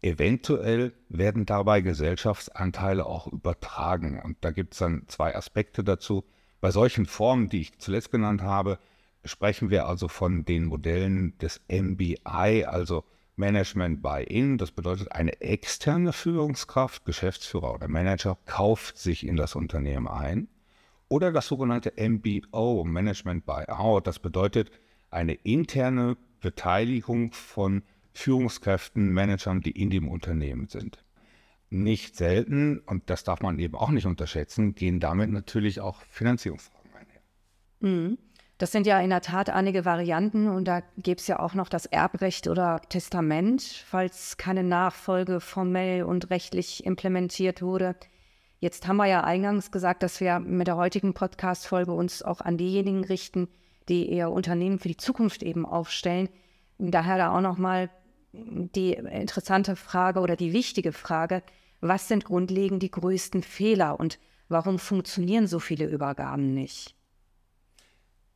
Eventuell 0.02 0.94
werden 1.10 1.46
dabei 1.46 1.82
Gesellschaftsanteile 1.82 3.06
auch 3.06 3.28
übertragen. 3.28 4.20
Und 4.24 4.38
da 4.42 4.52
gibt 4.52 4.74
es 4.74 4.80
dann 4.80 5.04
zwei 5.08 5.36
Aspekte 5.36 5.84
dazu. 5.84 6.24
Bei 6.62 6.72
solchen 6.72 7.06
Formen, 7.06 7.50
die 7.50 7.62
ich 7.62 7.80
zuletzt 7.80 8.12
genannt 8.12 8.42
habe, 8.42 8.80
sprechen 9.26 9.70
wir 9.70 9.88
also 9.88 10.08
von 10.08 10.46
den 10.46 10.66
Modellen 10.66 11.38
des 11.40 11.62
MBI, 11.70 12.66
also 12.66 13.04
Management 13.36 14.02
Buy-in. 14.02 14.58
Das 14.58 14.72
bedeutet, 14.72 15.12
eine 15.12 15.42
externe 15.42 16.14
Führungskraft, 16.14 17.06
Geschäftsführer 17.06 17.74
oder 17.74 17.88
Manager 17.88 18.38
kauft 18.46 18.98
sich 18.98 19.26
in 19.26 19.36
das 19.36 19.56
Unternehmen 19.56 20.08
ein. 20.08 20.48
Oder 21.10 21.32
das 21.32 21.48
sogenannte 21.48 21.94
MBO, 21.98 22.84
Management 22.84 23.46
Buy-out. 23.46 24.08
Das 24.08 24.20
bedeutet 24.20 24.72
eine 25.10 25.34
interne 25.34 26.18
Beteiligung 26.42 27.32
von 27.32 27.84
Führungskräften, 28.18 29.12
Managern, 29.12 29.62
die 29.62 29.72
in 29.72 29.90
dem 29.90 30.08
Unternehmen 30.08 30.68
sind. 30.68 31.04
Nicht 31.70 32.16
selten, 32.16 32.80
und 32.80 33.10
das 33.10 33.24
darf 33.24 33.42
man 33.42 33.60
eben 33.60 33.76
auch 33.76 33.90
nicht 33.90 34.06
unterschätzen, 34.06 34.74
gehen 34.74 35.00
damit 35.00 35.30
natürlich 35.30 35.82
auch 35.82 36.02
Finanzierungsfragen 36.10 36.92
einher. 36.94 37.22
Mhm. 37.80 38.18
Das 38.58 38.72
sind 38.72 38.88
ja 38.88 39.00
in 39.00 39.12
der 39.12 39.22
Tat 39.22 39.52
einige 39.52 39.86
Varianten 39.86 40.48
und 40.48 40.68
da 40.68 40.82
gäbe 40.98 41.20
es 41.20 41.28
ja 41.28 41.40
auch 41.40 41.54
noch 41.54 41.70
das 41.70 41.86
Erbrecht 41.86 42.48
oder 42.48 42.82
Testament, 42.90 43.62
falls 43.62 44.38
keine 44.38 44.64
Nachfolge 44.64 45.40
formell 45.40 46.02
und 46.02 46.32
rechtlich 46.32 46.86
implementiert 46.86 47.62
wurde. 47.62 47.96
Jetzt 48.60 48.88
haben 48.88 48.98
wir 48.98 49.06
ja 49.06 49.24
eingangs 49.24 49.70
gesagt, 49.70 50.02
dass 50.02 50.20
wir 50.20 50.40
mit 50.40 50.66
der 50.66 50.78
heutigen 50.78 51.14
Podcast-Folge 51.14 51.92
uns 51.92 52.24
auch 52.24 52.42
an 52.42 52.58
diejenigen 52.58 53.04
richten, 53.04 53.48
die 53.90 54.12
eher 54.12 54.32
Unternehmen 54.32 54.80
für 54.80 54.88
die 54.88 54.98
Zukunft 54.98 55.44
eben 55.44 55.64
aufstellen. 55.64 56.28
Daher 56.80 57.18
da 57.18 57.36
auch 57.36 57.42
nochmal 57.42 57.92
die 58.38 58.94
interessante 58.94 59.76
Frage 59.76 60.20
oder 60.20 60.36
die 60.36 60.54
wichtige 60.54 60.92
Frage, 60.92 61.44
was 61.82 62.08
sind 62.08 62.26
grundlegend 62.26 62.84
die 62.84 62.92
größten 62.92 63.44
Fehler 63.44 64.00
und 64.00 64.20
warum 64.50 64.80
funktionieren 64.80 65.48
so 65.48 65.60
viele 65.60 65.86
Übergaben 65.86 66.54
nicht? 66.54 66.96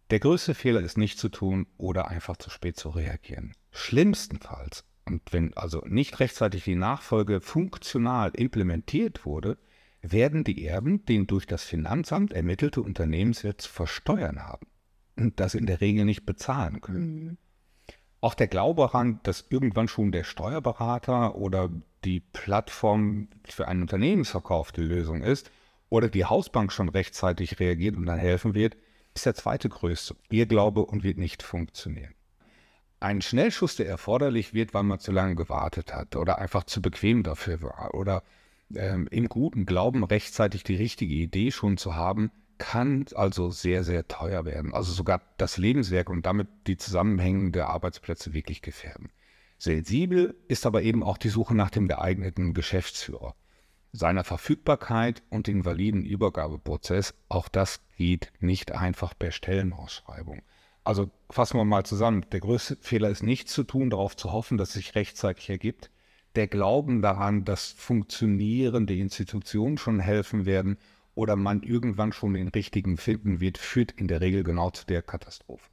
Der 0.10 0.20
größte 0.20 0.54
Fehler 0.54 0.82
ist 0.82 0.98
nicht 0.98 1.18
zu 1.18 1.30
tun 1.30 1.68
oder 1.78 2.10
einfach 2.10 2.38
zu 2.38 2.50
spät 2.50 2.78
zu 2.78 2.90
reagieren. 2.90 3.54
Schlimmstenfalls, 3.72 4.84
und 5.06 5.22
wenn 5.32 5.56
also 5.56 5.84
nicht 5.88 6.20
rechtzeitig 6.20 6.66
die 6.66 6.76
Nachfolge 6.76 7.40
funktional 7.40 8.32
implementiert 8.36 9.26
wurde, 9.26 9.58
werden 10.02 10.44
die 10.44 10.66
Erben 10.66 11.06
den 11.06 11.28
durch 11.28 11.46
das 11.46 11.64
Finanzamt 11.64 12.34
ermittelte 12.34 12.82
Unternehmenswert 12.82 13.62
zu 13.62 13.72
versteuern 13.72 14.44
haben 14.44 14.68
und 15.16 15.40
das 15.40 15.54
in 15.54 15.66
der 15.66 15.80
Regel 15.80 16.06
nicht 16.06 16.26
bezahlen 16.26 16.82
können. 16.82 17.38
Auch 18.22 18.36
der 18.36 18.48
Glaube 18.48 18.84
daran, 18.84 19.20
dass 19.24 19.46
irgendwann 19.50 19.88
schon 19.88 20.12
der 20.12 20.24
Steuerberater 20.24 21.36
oder 21.36 21.70
die 22.06 22.20
Plattform 22.20 23.28
für 23.46 23.68
einen 23.68 23.82
Unternehmensverkauf 23.82 24.72
die 24.72 24.82
Lösung 24.82 25.24
ist 25.24 25.52
oder 25.90 26.08
die 26.08 26.26
Hausbank 26.26 26.72
schon 26.72 26.90
rechtzeitig 26.90 27.60
reagiert 27.60 27.96
und 27.96 28.06
dann 28.06 28.20
helfen 28.20 28.54
wird, 28.54 28.78
ist 29.16 29.26
der 29.26 29.34
zweite 29.34 29.70
größte 29.70 30.16
Irrglaube 30.30 30.86
und 30.86 31.04
wird 31.04 31.18
nicht 31.18 31.42
funktionieren. 31.42 32.14
Ein 33.00 33.24
Schnellschuss, 33.24 33.76
der 33.76 33.88
erforderlich 33.88 34.54
wird, 34.54 34.76
weil 34.76 34.84
man 34.84 35.00
zu 35.00 35.12
lange 35.12 35.36
gewartet 35.36 35.94
hat 35.94 36.16
oder 36.16 36.38
einfach 36.38 36.64
zu 36.66 36.82
bequem 36.82 37.24
dafür 37.24 37.64
war 37.64 37.96
oder 37.96 38.22
ähm, 38.76 39.08
im 39.10 39.28
guten 39.28 39.66
Glauben 39.66 40.04
rechtzeitig 40.04 40.64
die 40.64 40.76
richtige 40.76 41.16
Idee 41.16 41.50
schon 41.50 41.78
zu 41.78 41.96
haben, 41.96 42.32
kann 42.62 43.06
also 43.16 43.50
sehr, 43.50 43.84
sehr 43.84 44.08
teuer 44.08 44.46
werden. 44.46 44.74
Also 44.74 44.94
sogar 44.94 45.22
das 45.38 45.58
Lebenswerk 45.58 46.10
und 46.10 46.26
damit 46.26 46.48
die 46.68 46.78
Zusammenhänge 46.78 47.52
der 47.52 47.68
Arbeitsplätze 47.70 48.34
wirklich 48.34 48.62
gefährden. 48.62 49.10
Sensibel 49.58 50.36
ist 50.48 50.66
aber 50.66 50.84
eben 50.84 51.04
auch 51.04 51.18
die 51.18 51.30
Suche 51.30 51.56
nach 51.56 51.72
dem 51.72 51.88
geeigneten 51.88 52.54
Geschäftsführer 52.54 53.36
seiner 53.94 54.24
Verfügbarkeit 54.24 55.22
und 55.30 55.48
den 55.48 55.66
validen 55.66 56.06
Übergabeprozess, 56.06 57.14
auch 57.30 57.50
das 57.50 57.82
geht 57.98 58.32
nicht 58.40 58.72
einfach 58.72 59.14
per 59.18 59.32
Stellenausschreibung. 59.32 60.42
Also 60.84 61.12
fassen 61.30 61.58
wir 61.58 61.66
mal 61.66 61.86
zusammen, 61.86 62.26
der 62.32 62.40
größte 62.40 62.78
Fehler 62.82 63.10
ist 63.10 63.22
nichts 63.22 63.54
zu 63.54 63.64
tun, 63.64 63.90
darauf 63.90 64.16
zu 64.16 64.32
hoffen, 64.32 64.58
dass 64.58 64.70
es 64.70 64.76
sich 64.76 64.96
rechtzeitig 64.96 65.50
ergibt. 65.50 65.92
Der 66.36 66.48
Glauben 66.48 67.02
daran, 67.02 67.44
dass 67.44 67.72
funktionierende 67.72 68.96
Institutionen 68.96 69.78
schon 69.78 70.00
helfen 70.00 70.46
werden 70.46 70.78
oder 71.16 71.36
man 71.36 71.64
irgendwann 71.64 72.14
schon 72.14 72.34
den 72.34 72.48
richtigen 72.50 72.98
finden 72.98 73.40
wird, 73.40 73.58
führt 73.58 73.92
in 73.92 74.08
der 74.08 74.22
Regel 74.22 74.44
genau 74.44 74.70
zu 74.70 74.86
der 74.86 75.02
Katastrophe. 75.02 75.70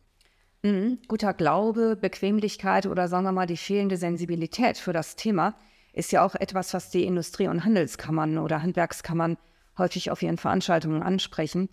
Mhm. 0.62 0.98
Guter 1.06 1.34
Glaube, 1.34 1.96
Bequemlichkeit 1.96 2.86
oder 2.86 3.08
sagen 3.08 3.24
wir 3.24 3.32
mal 3.32 3.46
die 3.46 3.56
fehlende 3.56 3.96
Sensibilität 3.96 4.78
für 4.78 4.92
das 4.92 5.16
Thema 5.16 5.54
ist 5.92 6.12
ja 6.12 6.24
auch 6.24 6.34
etwas, 6.34 6.74
was 6.74 6.90
die 6.90 7.04
Industrie- 7.04 7.48
und 7.48 7.64
Handelskammern 7.64 8.38
oder 8.38 8.62
Handwerkskammern 8.62 9.36
häufig 9.78 10.10
auf 10.10 10.22
ihren 10.22 10.36
Veranstaltungen 10.36 11.02
ansprechen. 11.02 11.68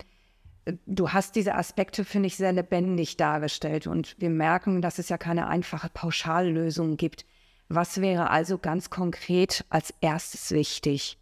Du 0.86 1.12
hast 1.12 1.36
diese 1.36 1.56
Aspekte, 1.56 2.04
finde 2.04 2.28
ich, 2.28 2.38
sehr 2.38 2.52
lebendig 2.52 3.18
dargestellt 3.18 3.86
und 3.86 4.16
wir 4.20 4.32
merken, 4.32 4.82
dass 4.82 4.98
es 4.98 5.10
ja 5.10 5.18
keine 5.18 5.48
einfache 5.48 5.90
Pauschallösung 5.90 6.98
gibt. 6.98 7.26
Was 7.68 8.02
wäre 8.02 8.30
also 8.30 8.58
ganz 8.58 8.90
konkret 8.90 9.66
als 9.70 9.94
erstes 10.02 10.52
wichtig? 10.52 11.20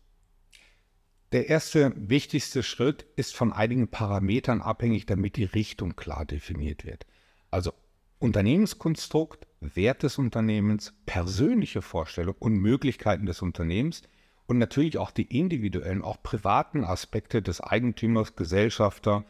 Der 1.33 1.49
erste 1.49 1.93
wichtigste 1.95 2.61
Schritt 2.61 3.07
ist 3.15 3.35
von 3.35 3.51
einigen 3.51 3.87
Parametern 3.87 4.61
abhängig, 4.61 5.07
damit 5.07 5.35
die 5.35 5.45
Richtung 5.45 5.95
klar 5.95 6.25
definiert 6.25 6.85
wird. 6.85 7.07
Also 7.49 7.73
Unternehmenskonstrukt, 8.19 9.47
Wert 9.59 10.03
des 10.03 10.19
Unternehmens, 10.19 10.93
persönliche 11.07 11.81
Vorstellungen 11.81 12.37
und 12.37 12.53
Möglichkeiten 12.53 13.25
des 13.25 13.41
Unternehmens 13.41 14.03
und 14.45 14.59
natürlich 14.59 14.99
auch 14.99 15.09
die 15.09 15.23
individuellen, 15.23 16.03
auch 16.03 16.21
privaten 16.21 16.83
Aspekte 16.83 17.41
des 17.41 17.61
Eigentümers, 17.61 18.35
Gesellschafter 18.35 19.25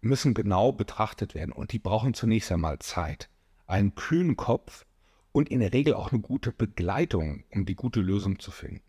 müssen 0.00 0.34
genau 0.34 0.70
betrachtet 0.70 1.34
werden 1.34 1.50
und 1.50 1.72
die 1.72 1.80
brauchen 1.80 2.14
zunächst 2.14 2.52
einmal 2.52 2.78
Zeit, 2.78 3.30
einen 3.66 3.96
kühlen 3.96 4.36
Kopf 4.36 4.86
und 5.32 5.48
in 5.48 5.58
der 5.58 5.72
Regel 5.72 5.94
auch 5.94 6.12
eine 6.12 6.20
gute 6.20 6.52
Begleitung, 6.52 7.42
um 7.52 7.66
die 7.66 7.74
gute 7.74 8.00
Lösung 8.00 8.38
zu 8.38 8.52
finden. 8.52 8.87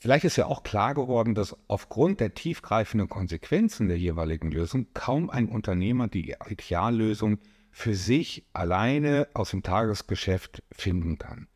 Vielleicht 0.00 0.24
ist 0.24 0.36
ja 0.36 0.46
auch 0.46 0.62
klar 0.62 0.94
geworden, 0.94 1.34
dass 1.34 1.54
aufgrund 1.68 2.20
der 2.20 2.32
tiefgreifenden 2.32 3.10
Konsequenzen 3.10 3.88
der 3.88 3.98
jeweiligen 3.98 4.50
Lösung 4.50 4.86
kaum 4.94 5.28
ein 5.28 5.50
Unternehmer 5.50 6.08
die 6.08 6.34
Ideallösung 6.48 7.38
für 7.70 7.94
sich 7.94 8.46
alleine 8.54 9.28
aus 9.34 9.50
dem 9.50 9.62
Tagesgeschäft 9.62 10.62
finden 10.72 11.18
kann. 11.18 11.48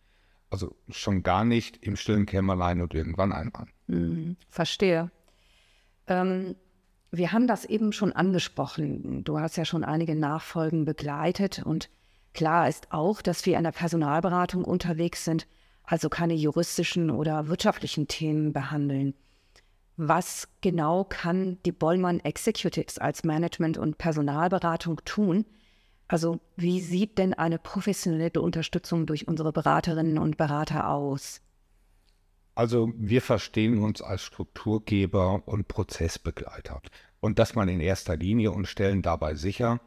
Also 0.51 0.77
schon 0.91 1.23
gar 1.23 1.45
nicht 1.45 1.79
im 1.79 1.97
stillen 1.97 2.27
Kämmerlein 2.27 2.83
und 2.83 2.93
irgendwann 2.93 3.33
einmal. 3.33 3.67
Hm, 3.89 4.37
verstehe. 4.51 5.11
Ähm, 6.07 6.55
wir 7.11 7.33
haben 7.33 7.47
das 7.47 7.65
eben 7.65 7.93
schon 7.93 8.13
angesprochen. 8.13 9.25
Du 9.25 9.41
hast 9.41 9.57
ja 9.57 9.65
schon 9.65 9.85
einige 9.85 10.15
Nachfolgen 10.15 10.85
begleitet 10.85 11.63
und 11.65 11.89
klar 12.35 12.69
ist 12.69 12.93
auch, 12.93 13.23
dass 13.23 13.47
wir 13.47 13.57
in 13.57 13.65
der 13.65 13.73
Personalberatung 13.73 14.65
unterwegs 14.65 15.25
sind, 15.25 15.47
also 15.85 16.09
keine 16.09 16.35
juristischen 16.35 17.11
oder 17.11 17.49
wirtschaftlichen 17.49 18.09
Themen 18.09 18.53
behandeln. 18.53 19.15
Was 19.97 20.49
genau 20.61 21.05
kann 21.05 21.59
die 21.65 21.73
Bollmann 21.73 22.21
Executives 22.21 22.99
als 22.99 23.23
Management- 23.23 23.79
und 23.79 23.97
Personalberatung 23.97 25.01
tun, 25.05 25.45
also 26.09 26.41
wie 26.57 26.81
sieht 26.81 27.19
denn 27.19 27.33
eine 27.35 27.59
professionelle 27.59 28.41
Unterstützung 28.41 29.07
durch 29.07 29.29
unsere 29.29 29.53
Beraterinnen 29.53 30.19
und 30.19 30.37
Berater 30.37 30.89
aus? 30.89 31.41
Also 32.55 32.93
wir 32.97 33.23
verstehen 33.23 33.79
uns 33.79 34.01
als 34.03 34.23
Strukturgeber 34.23 35.43
und 35.47 35.67
Prozessbegleiter. 35.67 36.81
Und 37.21 37.39
das 37.39 37.55
mal 37.55 37.69
in 37.69 37.81
erster 37.81 38.17
Linie 38.17 38.53
und 38.53 38.67
stellen 38.67 39.03
dabei 39.03 39.35
sicher, 39.35 39.81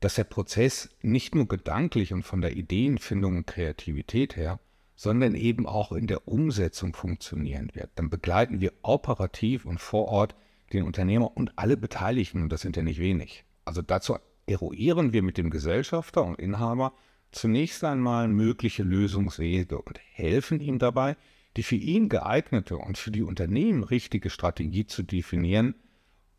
dass 0.00 0.16
der 0.16 0.24
Prozess 0.24 0.90
nicht 1.00 1.34
nur 1.34 1.48
gedanklich 1.48 2.12
und 2.12 2.22
von 2.22 2.40
der 2.40 2.56
Ideenfindung 2.56 3.38
und 3.38 3.46
Kreativität 3.46 4.36
her, 4.36 4.60
sondern 4.94 5.34
eben 5.34 5.66
auch 5.66 5.92
in 5.92 6.06
der 6.06 6.28
Umsetzung 6.28 6.94
funktionieren 6.94 7.70
wird. 7.74 7.90
Dann 7.96 8.10
begleiten 8.10 8.60
wir 8.60 8.72
operativ 8.82 9.64
und 9.64 9.80
vor 9.80 10.08
Ort 10.08 10.34
den 10.72 10.84
Unternehmer 10.84 11.36
und 11.36 11.52
alle 11.56 11.76
Beteiligten, 11.76 12.42
und 12.42 12.48
das 12.50 12.60
sind 12.60 12.76
ja 12.76 12.82
nicht 12.82 13.00
wenig. 13.00 13.44
Also 13.64 13.82
dazu 13.82 14.16
eruieren 14.46 15.12
wir 15.12 15.22
mit 15.22 15.38
dem 15.38 15.50
Gesellschafter 15.50 16.24
und 16.24 16.38
Inhaber 16.38 16.92
zunächst 17.30 17.82
einmal 17.84 18.28
mögliche 18.28 18.82
Lösungswege 18.82 19.80
und 19.80 19.98
helfen 20.12 20.60
ihm 20.60 20.78
dabei, 20.78 21.16
die 21.56 21.62
für 21.62 21.76
ihn 21.76 22.08
geeignete 22.08 22.76
und 22.76 22.98
für 22.98 23.10
die 23.10 23.22
Unternehmen 23.22 23.84
richtige 23.84 24.30
Strategie 24.30 24.86
zu 24.86 25.02
definieren, 25.02 25.74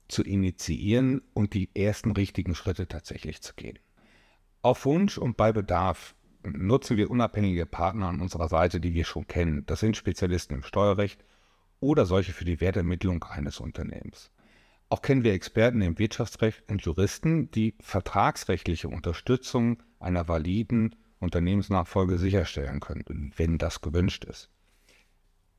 zu 0.08 0.24
initiieren 0.24 1.22
und 1.34 1.54
die 1.54 1.70
ersten 1.76 2.12
richtigen 2.12 2.56
Schritte 2.56 2.88
tatsächlich 2.88 3.42
zu 3.42 3.54
gehen. 3.56 3.80
Auf 4.62 4.86
Wunsch 4.86 5.18
und 5.18 5.38
bei 5.38 5.52
Bedarf 5.52 6.16
nutzen 6.44 6.98
wir 6.98 7.10
unabhängige 7.10 7.66
Partner 7.66 8.08
an 8.08 8.22
unserer 8.22 8.48
Seite, 8.48 8.80
die 8.80 8.94
wir 8.94 9.06
schon 9.06 9.28
kennen. 9.28 9.66
Das 9.66 9.80
sind 9.80 9.98
Spezialisten 9.98 10.56
im 10.56 10.64
Steuerrecht 10.64 11.24
oder 11.80 12.06
solche 12.06 12.34
für 12.34 12.46
die 12.46 12.62
Wertermittlung 12.62 13.24
eines 13.24 13.60
Unternehmens. 13.60 14.32
Auch 14.90 15.02
kennen 15.02 15.24
wir 15.24 15.34
Experten 15.34 15.82
im 15.82 15.98
Wirtschaftsrecht 15.98 16.64
und 16.70 16.84
Juristen, 16.84 17.50
die 17.52 17.76
vertragsrechtliche 17.80 18.90
Unterstützung 18.90 19.82
einer 20.00 20.28
validen 20.28 20.96
Unternehmensnachfolge 21.20 22.18
sicherstellen 22.18 22.80
können, 22.80 23.32
wenn 23.36 23.58
das 23.58 23.82
gewünscht 23.82 24.26
ist. 24.26 24.50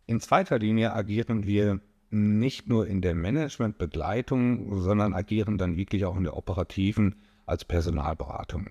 In 0.07 0.21
zweiter 0.21 0.59
Linie 0.59 0.93
agieren 0.93 1.47
wir 1.47 1.81
nicht 2.11 2.69
nur 2.69 2.87
in 2.87 3.01
der 3.01 3.15
Managementbegleitung, 3.15 4.81
sondern 4.81 5.15
agieren 5.15 5.59
dann 5.59 5.77
wirklich 5.77 6.05
auch 6.05 6.17
in 6.17 6.25
der 6.25 6.37
operativen 6.37 7.17
als 7.47 7.65
Personalberatung. 7.65 8.71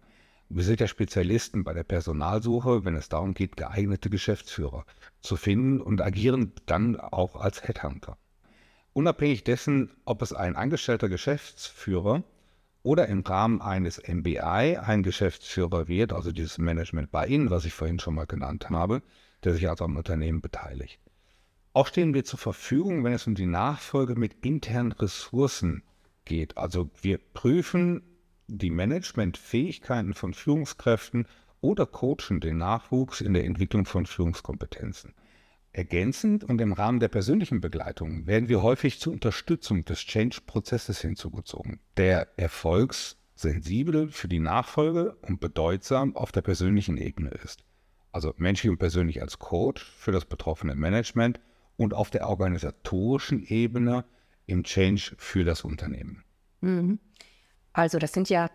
Wir 0.56 0.64
sind 0.64 0.82
ja 0.82 0.88
Spezialisten 0.88 1.64
bei 1.64 1.74
der 1.74 1.84
Personalsuche, 1.84 2.86
wenn 2.86 2.96
es 2.96 3.10
darum 3.10 3.34
geht, 3.34 3.58
geeignete 3.58 4.12
Geschäftsführer 4.12 4.86
zu 5.20 5.36
finden 5.36 5.82
und 5.82 6.00
agieren 6.00 6.52
dann 6.68 6.96
auch 7.00 7.36
als 7.36 7.68
Headhunter. 7.68 8.20
Unabhängig 8.94 9.44
dessen, 9.44 9.90
ob 10.06 10.22
es 10.22 10.32
ein 10.32 10.56
angestellter 10.56 11.10
Geschäftsführer 11.10 12.24
oder 12.84 13.08
im 13.08 13.22
Rahmen 13.22 13.64
eines 13.64 14.00
MBI 14.08 14.78
ein 14.78 15.02
Geschäftsführer 15.02 15.88
wird, 15.88 16.14
also 16.14 16.32
dieses 16.32 16.60
Management 16.60 17.10
bei 17.10 17.26
Ihnen, 17.26 17.50
was 17.50 17.66
ich 17.66 17.74
vorhin 17.74 17.98
schon 17.98 18.14
mal 18.14 18.28
genannt 18.28 18.70
habe, 18.70 19.02
der 19.44 19.56
sich 19.56 19.68
also 19.68 19.86
am 19.86 19.98
Unternehmen 19.98 20.42
beteiligt. 20.42 21.00
Auch 21.74 21.88
stehen 21.88 22.14
wir 22.14 22.26
zur 22.26 22.38
Verfügung, 22.38 23.04
wenn 23.04 23.14
es 23.14 23.26
um 23.26 23.34
die 23.34 23.48
Nachfolge 23.48 24.14
mit 24.16 24.46
internen 24.46 24.92
Ressourcen 24.92 25.82
geht. 26.26 26.60
Also 26.60 26.92
wir 27.02 27.18
prüfen 27.18 28.04
die 28.48 28.70
Managementfähigkeiten 28.70 30.14
von 30.14 30.34
Führungskräften 30.34 31.28
oder 31.62 31.86
coachen 31.86 32.40
den 32.42 32.58
Nachwuchs 32.58 33.22
in 33.22 33.34
der 33.34 33.46
Entwicklung 33.46 33.86
von 33.86 34.06
Führungskompetenzen. 34.06 35.14
Ergänzend 35.72 36.44
und 36.44 36.62
im 36.62 36.74
Rahmen 36.74 37.00
der 37.00 37.08
persönlichen 37.08 37.60
Begleitung 37.60 38.28
werden 38.28 38.48
wir 38.48 38.62
häufig 38.62 39.00
zur 39.00 39.14
Unterstützung 39.14 39.86
des 39.86 40.00
Change-Prozesses 40.02 41.02
hinzugezogen, 41.02 41.80
der 41.98 42.28
erfolgssensibel 42.38 44.10
für 44.10 44.28
die 44.28 44.40
Nachfolge 44.40 45.16
und 45.22 45.40
bedeutsam 45.40 46.16
auf 46.16 46.32
der 46.32 46.42
persönlichen 46.42 46.98
Ebene 46.98 47.32
ist. 47.32 47.64
Also 48.12 48.36
menschlich 48.38 48.70
und 48.70 48.78
persönlich 48.78 49.22
als 49.22 49.40
Coach 49.40 49.84
für 49.98 50.12
das 50.12 50.26
betroffene 50.26 50.76
Management 50.76 51.40
und 51.76 51.96
auf 51.96 52.12
der 52.12 52.30
organisatorischen 52.30 53.44
Ebene 53.44 54.06
im 54.46 54.64
Change 54.64 55.16
für 55.18 55.44
das 55.44 55.64
Unternehmen. 55.64 56.24
Mhm. 56.62 57.00
Also 57.74 57.98
das 57.98 58.14
sind 58.14 58.30
ja 58.30 58.50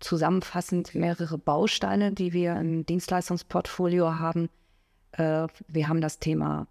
zusammenfassend 0.00 0.94
mehrere 0.94 1.38
Bausteine, 1.38 2.12
die 2.12 2.32
wir 2.32 2.56
im 2.56 2.86
Dienstleistungsportfolio 2.86 4.18
haben. 4.18 4.48
Äh, 5.12 5.46
wir 5.68 5.88
haben 5.88 6.00
das 6.00 6.18
Thema 6.18 6.66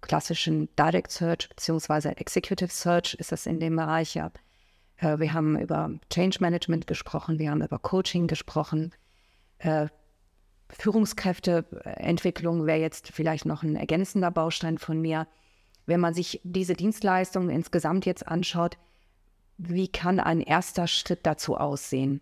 klassischen 0.00 0.68
Direct 0.76 1.10
Search 1.10 1.48
bzw. 1.48 2.10
Executive 2.10 2.70
Search 2.70 3.14
ist 3.14 3.32
das 3.32 3.46
in 3.46 3.60
dem 3.60 3.76
Bereich 3.76 4.14
ja. 4.14 4.30
Äh, 4.98 5.18
wir 5.18 5.32
haben 5.32 5.58
über 5.58 5.90
Change 6.10 6.38
Management 6.40 6.86
gesprochen, 6.86 7.38
wir 7.38 7.50
haben 7.50 7.62
über 7.62 7.78
Coaching 7.78 8.26
gesprochen. 8.26 8.92
Äh, 9.58 9.88
Führungskräfteentwicklung 10.70 12.66
wäre 12.66 12.78
jetzt 12.78 13.08
vielleicht 13.08 13.46
noch 13.46 13.62
ein 13.62 13.76
ergänzender 13.76 14.30
Baustein 14.30 14.78
von 14.78 15.00
mir. 15.00 15.26
Wenn 15.86 16.00
man 16.00 16.12
sich 16.12 16.40
diese 16.44 16.74
Dienstleistungen 16.74 17.48
insgesamt 17.48 18.04
jetzt 18.04 18.28
anschaut, 18.28 18.76
wie 19.58 19.88
kann 19.88 20.20
ein 20.20 20.40
erster 20.40 20.86
Schritt 20.86 21.20
dazu 21.24 21.56
aussehen? 21.56 22.20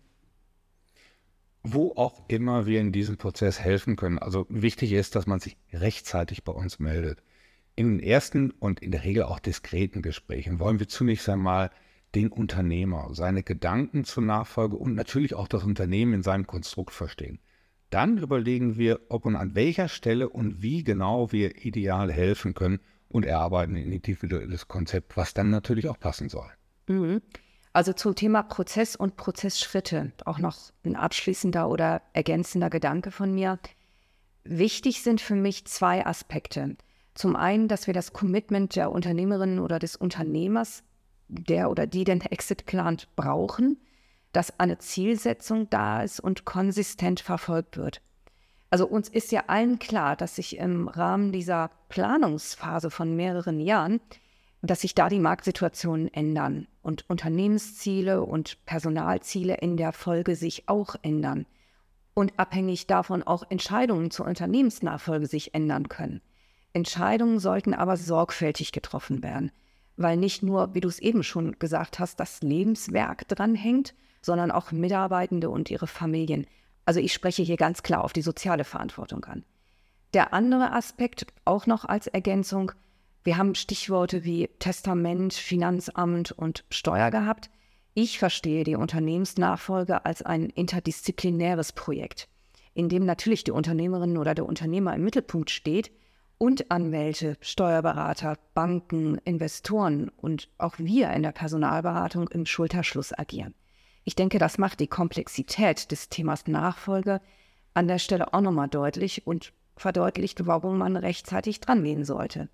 Wo 1.63 1.93
auch 1.95 2.23
immer 2.27 2.65
wir 2.65 2.81
in 2.81 2.91
diesem 2.91 3.17
Prozess 3.17 3.59
helfen 3.59 3.95
können. 3.95 4.17
Also 4.17 4.45
wichtig 4.49 4.91
ist, 4.91 5.15
dass 5.15 5.27
man 5.27 5.39
sich 5.39 5.57
rechtzeitig 5.71 6.43
bei 6.43 6.51
uns 6.51 6.79
meldet. 6.79 7.21
In 7.75 7.97
den 7.97 7.99
ersten 7.99 8.51
und 8.51 8.79
in 8.79 8.91
der 8.91 9.03
Regel 9.03 9.23
auch 9.23 9.39
diskreten 9.39 10.01
Gesprächen 10.01 10.59
wollen 10.59 10.79
wir 10.79 10.87
zunächst 10.87 11.29
einmal 11.29 11.69
den 12.15 12.29
Unternehmer, 12.29 13.09
seine 13.11 13.43
Gedanken 13.43 14.03
zur 14.03 14.23
Nachfolge 14.23 14.75
und 14.75 14.95
natürlich 14.95 15.35
auch 15.35 15.47
das 15.47 15.63
Unternehmen 15.63 16.13
in 16.13 16.23
seinem 16.23 16.47
Konstrukt 16.47 16.93
verstehen. 16.93 17.39
Dann 17.91 18.17
überlegen 18.17 18.77
wir, 18.77 19.01
ob 19.09 19.25
und 19.25 19.35
an 19.35 19.53
welcher 19.53 19.89
Stelle 19.89 20.29
und 20.29 20.61
wie 20.61 20.83
genau 20.83 21.31
wir 21.31 21.63
ideal 21.63 22.11
helfen 22.11 22.53
können 22.53 22.79
und 23.09 23.25
erarbeiten 23.25 23.75
ein 23.75 23.91
individuelles 23.91 24.67
Konzept, 24.67 25.15
was 25.15 25.33
dann 25.33 25.51
natürlich 25.51 25.87
auch 25.87 25.99
passen 25.99 26.29
soll. 26.29 26.49
Mhm. 26.87 27.21
Also 27.73 27.93
zum 27.93 28.15
Thema 28.15 28.41
Prozess 28.41 28.95
und 28.95 29.17
Prozessschritte 29.17 30.11
auch 30.25 30.39
noch 30.39 30.57
ein 30.83 30.95
abschließender 30.95 31.69
oder 31.69 32.01
ergänzender 32.13 32.69
Gedanke 32.69 33.11
von 33.11 33.33
mir. 33.33 33.59
Wichtig 34.43 35.03
sind 35.03 35.21
für 35.21 35.35
mich 35.35 35.65
zwei 35.65 36.05
Aspekte. 36.05 36.75
Zum 37.13 37.35
einen, 37.35 37.67
dass 37.67 37.85
wir 37.85 37.93
das 37.93 38.13
Commitment 38.13 38.75
der 38.75 38.91
Unternehmerin 38.91 39.59
oder 39.59 39.79
des 39.79 39.95
Unternehmers, 39.95 40.83
der 41.27 41.69
oder 41.69 41.85
die 41.85 42.03
den 42.03 42.21
Exit 42.21 42.65
plant, 42.65 43.09
brauchen, 43.15 43.79
dass 44.31 44.59
eine 44.59 44.77
Zielsetzung 44.77 45.69
da 45.69 46.01
ist 46.01 46.19
und 46.19 46.45
konsistent 46.45 47.19
verfolgt 47.19 47.77
wird. 47.77 48.01
Also 48.69 48.87
uns 48.87 49.09
ist 49.09 49.31
ja 49.31 49.45
allen 49.47 49.79
klar, 49.79 50.15
dass 50.15 50.35
sich 50.35 50.57
im 50.57 50.87
Rahmen 50.87 51.31
dieser 51.31 51.71
Planungsphase 51.89 52.89
von 52.89 53.15
mehreren 53.15 53.59
Jahren 53.59 54.01
dass 54.67 54.81
sich 54.81 54.95
da 54.95 55.09
die 55.09 55.19
Marktsituationen 55.19 56.13
ändern 56.13 56.67
und 56.81 57.09
Unternehmensziele 57.09 58.23
und 58.23 58.63
Personalziele 58.65 59.55
in 59.55 59.77
der 59.77 59.93
Folge 59.93 60.35
sich 60.35 60.67
auch 60.67 60.95
ändern 61.01 61.45
und 62.13 62.33
abhängig 62.37 62.87
davon 62.87 63.23
auch 63.23 63.43
Entscheidungen 63.49 64.09
zur 64.11 64.25
Unternehmensnachfolge 64.25 65.27
sich 65.27 65.53
ändern 65.53 65.87
können. 65.87 66.21
Entscheidungen 66.73 67.39
sollten 67.39 67.73
aber 67.73 67.97
sorgfältig 67.97 68.71
getroffen 68.71 69.23
werden, 69.23 69.51
weil 69.97 70.17
nicht 70.17 70.43
nur, 70.43 70.73
wie 70.73 70.81
du 70.81 70.87
es 70.87 70.99
eben 70.99 71.23
schon 71.23 71.57
gesagt 71.59 71.99
hast, 71.99 72.19
das 72.19 72.41
Lebenswerk 72.41 73.27
dranhängt, 73.27 73.93
sondern 74.21 74.51
auch 74.51 74.71
Mitarbeitende 74.71 75.49
und 75.49 75.69
ihre 75.69 75.87
Familien. 75.87 76.47
Also 76.85 76.99
ich 76.99 77.13
spreche 77.13 77.43
hier 77.43 77.57
ganz 77.57 77.83
klar 77.83 78.03
auf 78.03 78.13
die 78.13 78.21
soziale 78.21 78.63
Verantwortung 78.63 79.23
an. 79.25 79.43
Der 80.13 80.33
andere 80.33 80.71
Aspekt, 80.71 81.27
auch 81.45 81.67
noch 81.67 81.85
als 81.85 82.07
Ergänzung, 82.07 82.71
wir 83.27 83.35
haben 83.35 83.55
Stichworte 83.55 84.23
wie 84.23 84.49
Testament, 84.59 85.33
Finanzamt 85.33 86.31
und 86.31 86.63
Steuer 86.69 87.11
gehabt. 87.11 87.49
Ich 87.93 88.19
verstehe 88.19 88.63
die 88.63 88.77
Unternehmensnachfolge 88.77 90.05
als 90.05 90.21
ein 90.21 90.45
interdisziplinäres 90.45 91.73
Projekt, 91.73 92.29
in 92.73 92.87
dem 92.87 93.03
natürlich 93.03 93.43
die 93.43 93.51
Unternehmerin 93.51 94.17
oder 94.17 94.33
der 94.33 94.45
Unternehmer 94.45 94.95
im 94.95 95.03
Mittelpunkt 95.03 95.49
steht 95.49 95.91
und 96.37 96.71
Anwälte, 96.71 97.35
Steuerberater, 97.41 98.37
Banken, 98.53 99.17
Investoren 99.25 100.09
und 100.15 100.47
auch 100.57 100.75
wir 100.77 101.09
in 101.11 101.23
der 101.23 101.33
Personalberatung 101.33 102.29
im 102.29 102.45
Schulterschluss 102.45 103.11
agieren. 103.11 103.55
Ich 104.05 104.15
denke, 104.15 104.39
das 104.39 104.57
macht 104.57 104.79
die 104.79 104.87
Komplexität 104.87 105.91
des 105.91 106.07
Themas 106.07 106.47
Nachfolge 106.47 107.19
an 107.73 107.89
der 107.89 107.99
Stelle 107.99 108.33
auch 108.33 108.39
nochmal 108.39 108.69
deutlich 108.69 109.27
und 109.27 109.51
verdeutlicht, 109.75 110.47
warum 110.47 110.77
man 110.77 110.95
rechtzeitig 110.95 111.59
dran 111.59 111.83
gehen 111.83 112.05
sollte. 112.05 112.47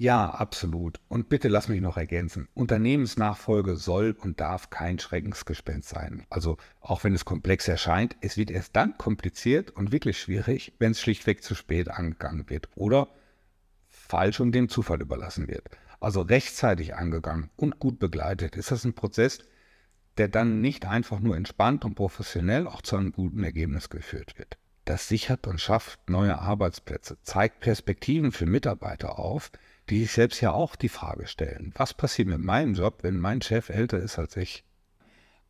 Ja, 0.00 0.30
absolut. 0.30 0.98
Und 1.08 1.28
bitte 1.28 1.48
lass 1.48 1.68
mich 1.68 1.82
noch 1.82 1.98
ergänzen. 1.98 2.48
Unternehmensnachfolge 2.54 3.76
soll 3.76 4.16
und 4.18 4.40
darf 4.40 4.70
kein 4.70 4.98
Schreckensgespenst 4.98 5.90
sein. 5.90 6.24
Also 6.30 6.56
auch 6.80 7.04
wenn 7.04 7.12
es 7.12 7.26
komplex 7.26 7.68
erscheint, 7.68 8.16
es 8.22 8.38
wird 8.38 8.50
erst 8.50 8.74
dann 8.74 8.96
kompliziert 8.96 9.72
und 9.72 9.92
wirklich 9.92 10.18
schwierig, 10.18 10.72
wenn 10.78 10.92
es 10.92 11.02
schlichtweg 11.02 11.42
zu 11.44 11.54
spät 11.54 11.90
angegangen 11.90 12.48
wird 12.48 12.70
oder 12.76 13.08
falsch 13.90 14.40
und 14.40 14.52
dem 14.52 14.70
Zufall 14.70 15.02
überlassen 15.02 15.48
wird. 15.48 15.68
Also 16.00 16.22
rechtzeitig 16.22 16.94
angegangen 16.94 17.50
und 17.56 17.78
gut 17.78 17.98
begleitet 17.98 18.56
ist 18.56 18.70
das 18.70 18.86
ein 18.86 18.94
Prozess, 18.94 19.40
der 20.16 20.28
dann 20.28 20.62
nicht 20.62 20.86
einfach 20.86 21.20
nur 21.20 21.36
entspannt 21.36 21.84
und 21.84 21.94
professionell 21.94 22.66
auch 22.66 22.80
zu 22.80 22.96
einem 22.96 23.12
guten 23.12 23.44
Ergebnis 23.44 23.90
geführt 23.90 24.38
wird. 24.38 24.56
Das 24.86 25.08
sichert 25.08 25.46
und 25.46 25.60
schafft 25.60 26.08
neue 26.08 26.38
Arbeitsplätze, 26.38 27.18
zeigt 27.22 27.60
Perspektiven 27.60 28.32
für 28.32 28.46
Mitarbeiter 28.46 29.18
auf, 29.18 29.52
die 29.90 30.00
sich 30.00 30.12
selbst 30.12 30.40
ja 30.40 30.52
auch 30.52 30.76
die 30.76 30.88
Frage 30.88 31.26
stellen, 31.26 31.72
was 31.76 31.94
passiert 31.94 32.28
mit 32.28 32.40
meinem 32.40 32.74
Job, 32.74 33.00
wenn 33.02 33.18
mein 33.18 33.42
Chef 33.42 33.68
älter 33.68 33.98
ist 33.98 34.18
als 34.18 34.36
ich? 34.36 34.64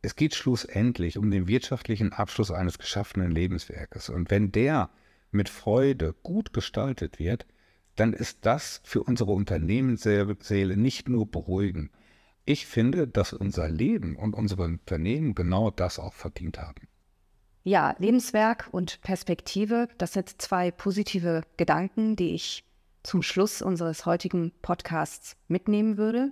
Es 0.01 0.15
geht 0.15 0.33
schlussendlich 0.33 1.19
um 1.19 1.29
den 1.29 1.47
wirtschaftlichen 1.47 2.11
Abschluss 2.11 2.49
eines 2.49 2.79
geschaffenen 2.79 3.31
Lebenswerkes. 3.31 4.09
Und 4.09 4.31
wenn 4.31 4.51
der 4.51 4.89
mit 5.29 5.47
Freude 5.47 6.15
gut 6.23 6.53
gestaltet 6.53 7.19
wird, 7.19 7.45
dann 7.95 8.13
ist 8.13 8.39
das 8.41 8.81
für 8.83 9.03
unsere 9.03 9.31
Unternehmensseele 9.31 10.75
nicht 10.75 11.07
nur 11.07 11.29
beruhigend. 11.29 11.91
Ich 12.45 12.65
finde, 12.65 13.07
dass 13.07 13.33
unser 13.33 13.69
Leben 13.69 14.15
und 14.15 14.33
unsere 14.33 14.63
Unternehmen 14.63 15.35
genau 15.35 15.69
das 15.69 15.99
auch 15.99 16.13
verdient 16.13 16.59
haben. 16.59 16.87
Ja, 17.63 17.95
Lebenswerk 17.99 18.69
und 18.71 19.01
Perspektive, 19.01 19.87
das 19.99 20.13
sind 20.13 20.41
zwei 20.41 20.71
positive 20.71 21.43
Gedanken, 21.57 22.15
die 22.15 22.33
ich 22.33 22.63
zum 23.03 23.21
Schluss 23.21 23.61
unseres 23.61 24.05
heutigen 24.05 24.51
Podcasts 24.61 25.35
mitnehmen 25.47 25.97
würde. 25.97 26.31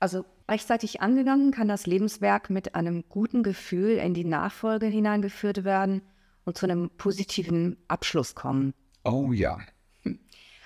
Also 0.00 0.24
rechtzeitig 0.48 1.00
angegangen 1.00 1.50
kann 1.50 1.68
das 1.68 1.86
Lebenswerk 1.86 2.50
mit 2.50 2.74
einem 2.74 3.04
guten 3.08 3.42
Gefühl 3.42 3.96
in 3.96 4.12
die 4.12 4.24
Nachfolge 4.24 4.86
hineingeführt 4.86 5.64
werden 5.64 6.02
und 6.44 6.58
zu 6.58 6.66
einem 6.66 6.90
positiven 6.90 7.78
Abschluss 7.88 8.34
kommen. 8.34 8.74
Oh 9.04 9.32
ja. 9.32 9.58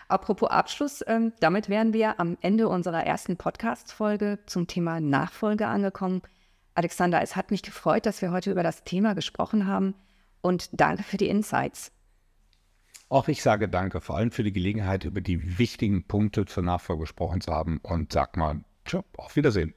Apropos 0.08 0.50
Abschluss, 0.50 1.02
äh, 1.02 1.30
damit 1.38 1.68
wären 1.68 1.92
wir 1.92 2.18
am 2.18 2.38
Ende 2.40 2.68
unserer 2.68 3.04
ersten 3.04 3.36
Podcast-Folge 3.36 4.38
zum 4.46 4.66
Thema 4.66 5.00
Nachfolge 5.00 5.66
angekommen. 5.66 6.22
Alexander, 6.74 7.20
es 7.20 7.36
hat 7.36 7.50
mich 7.50 7.62
gefreut, 7.62 8.06
dass 8.06 8.22
wir 8.22 8.32
heute 8.32 8.50
über 8.50 8.62
das 8.62 8.84
Thema 8.84 9.14
gesprochen 9.14 9.66
haben 9.66 9.94
und 10.40 10.70
danke 10.72 11.02
für 11.02 11.18
die 11.18 11.28
Insights. 11.28 11.92
Auch 13.10 13.28
ich 13.28 13.42
sage 13.42 13.68
danke, 13.68 14.02
vor 14.02 14.16
allem 14.16 14.30
für 14.30 14.42
die 14.42 14.52
Gelegenheit, 14.52 15.04
über 15.04 15.22
die 15.22 15.58
wichtigen 15.58 16.04
Punkte 16.04 16.44
zur 16.44 16.62
Nachfolge 16.62 17.02
gesprochen 17.02 17.40
zu 17.40 17.52
haben 17.52 17.78
und 17.82 18.12
sag 18.12 18.36
mal, 18.36 18.60
tschö, 18.84 19.00
auf 19.16 19.34
Wiedersehen. 19.34 19.72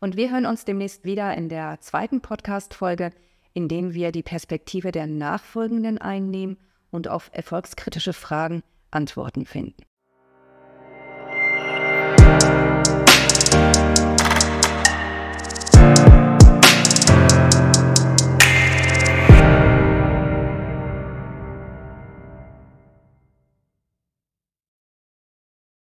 Und 0.00 0.16
wir 0.16 0.30
hören 0.30 0.46
uns 0.46 0.64
demnächst 0.66 1.04
wieder 1.04 1.34
in 1.34 1.48
der 1.48 1.80
zweiten 1.80 2.20
Podcast-Folge, 2.20 3.10
in 3.54 3.68
dem 3.68 3.94
wir 3.94 4.12
die 4.12 4.22
Perspektive 4.22 4.92
der 4.92 5.06
Nachfolgenden 5.06 5.98
einnehmen 5.98 6.58
und 6.90 7.08
auf 7.08 7.30
erfolgskritische 7.32 8.12
Fragen 8.12 8.62
Antworten 8.90 9.46
finden. 9.46 9.82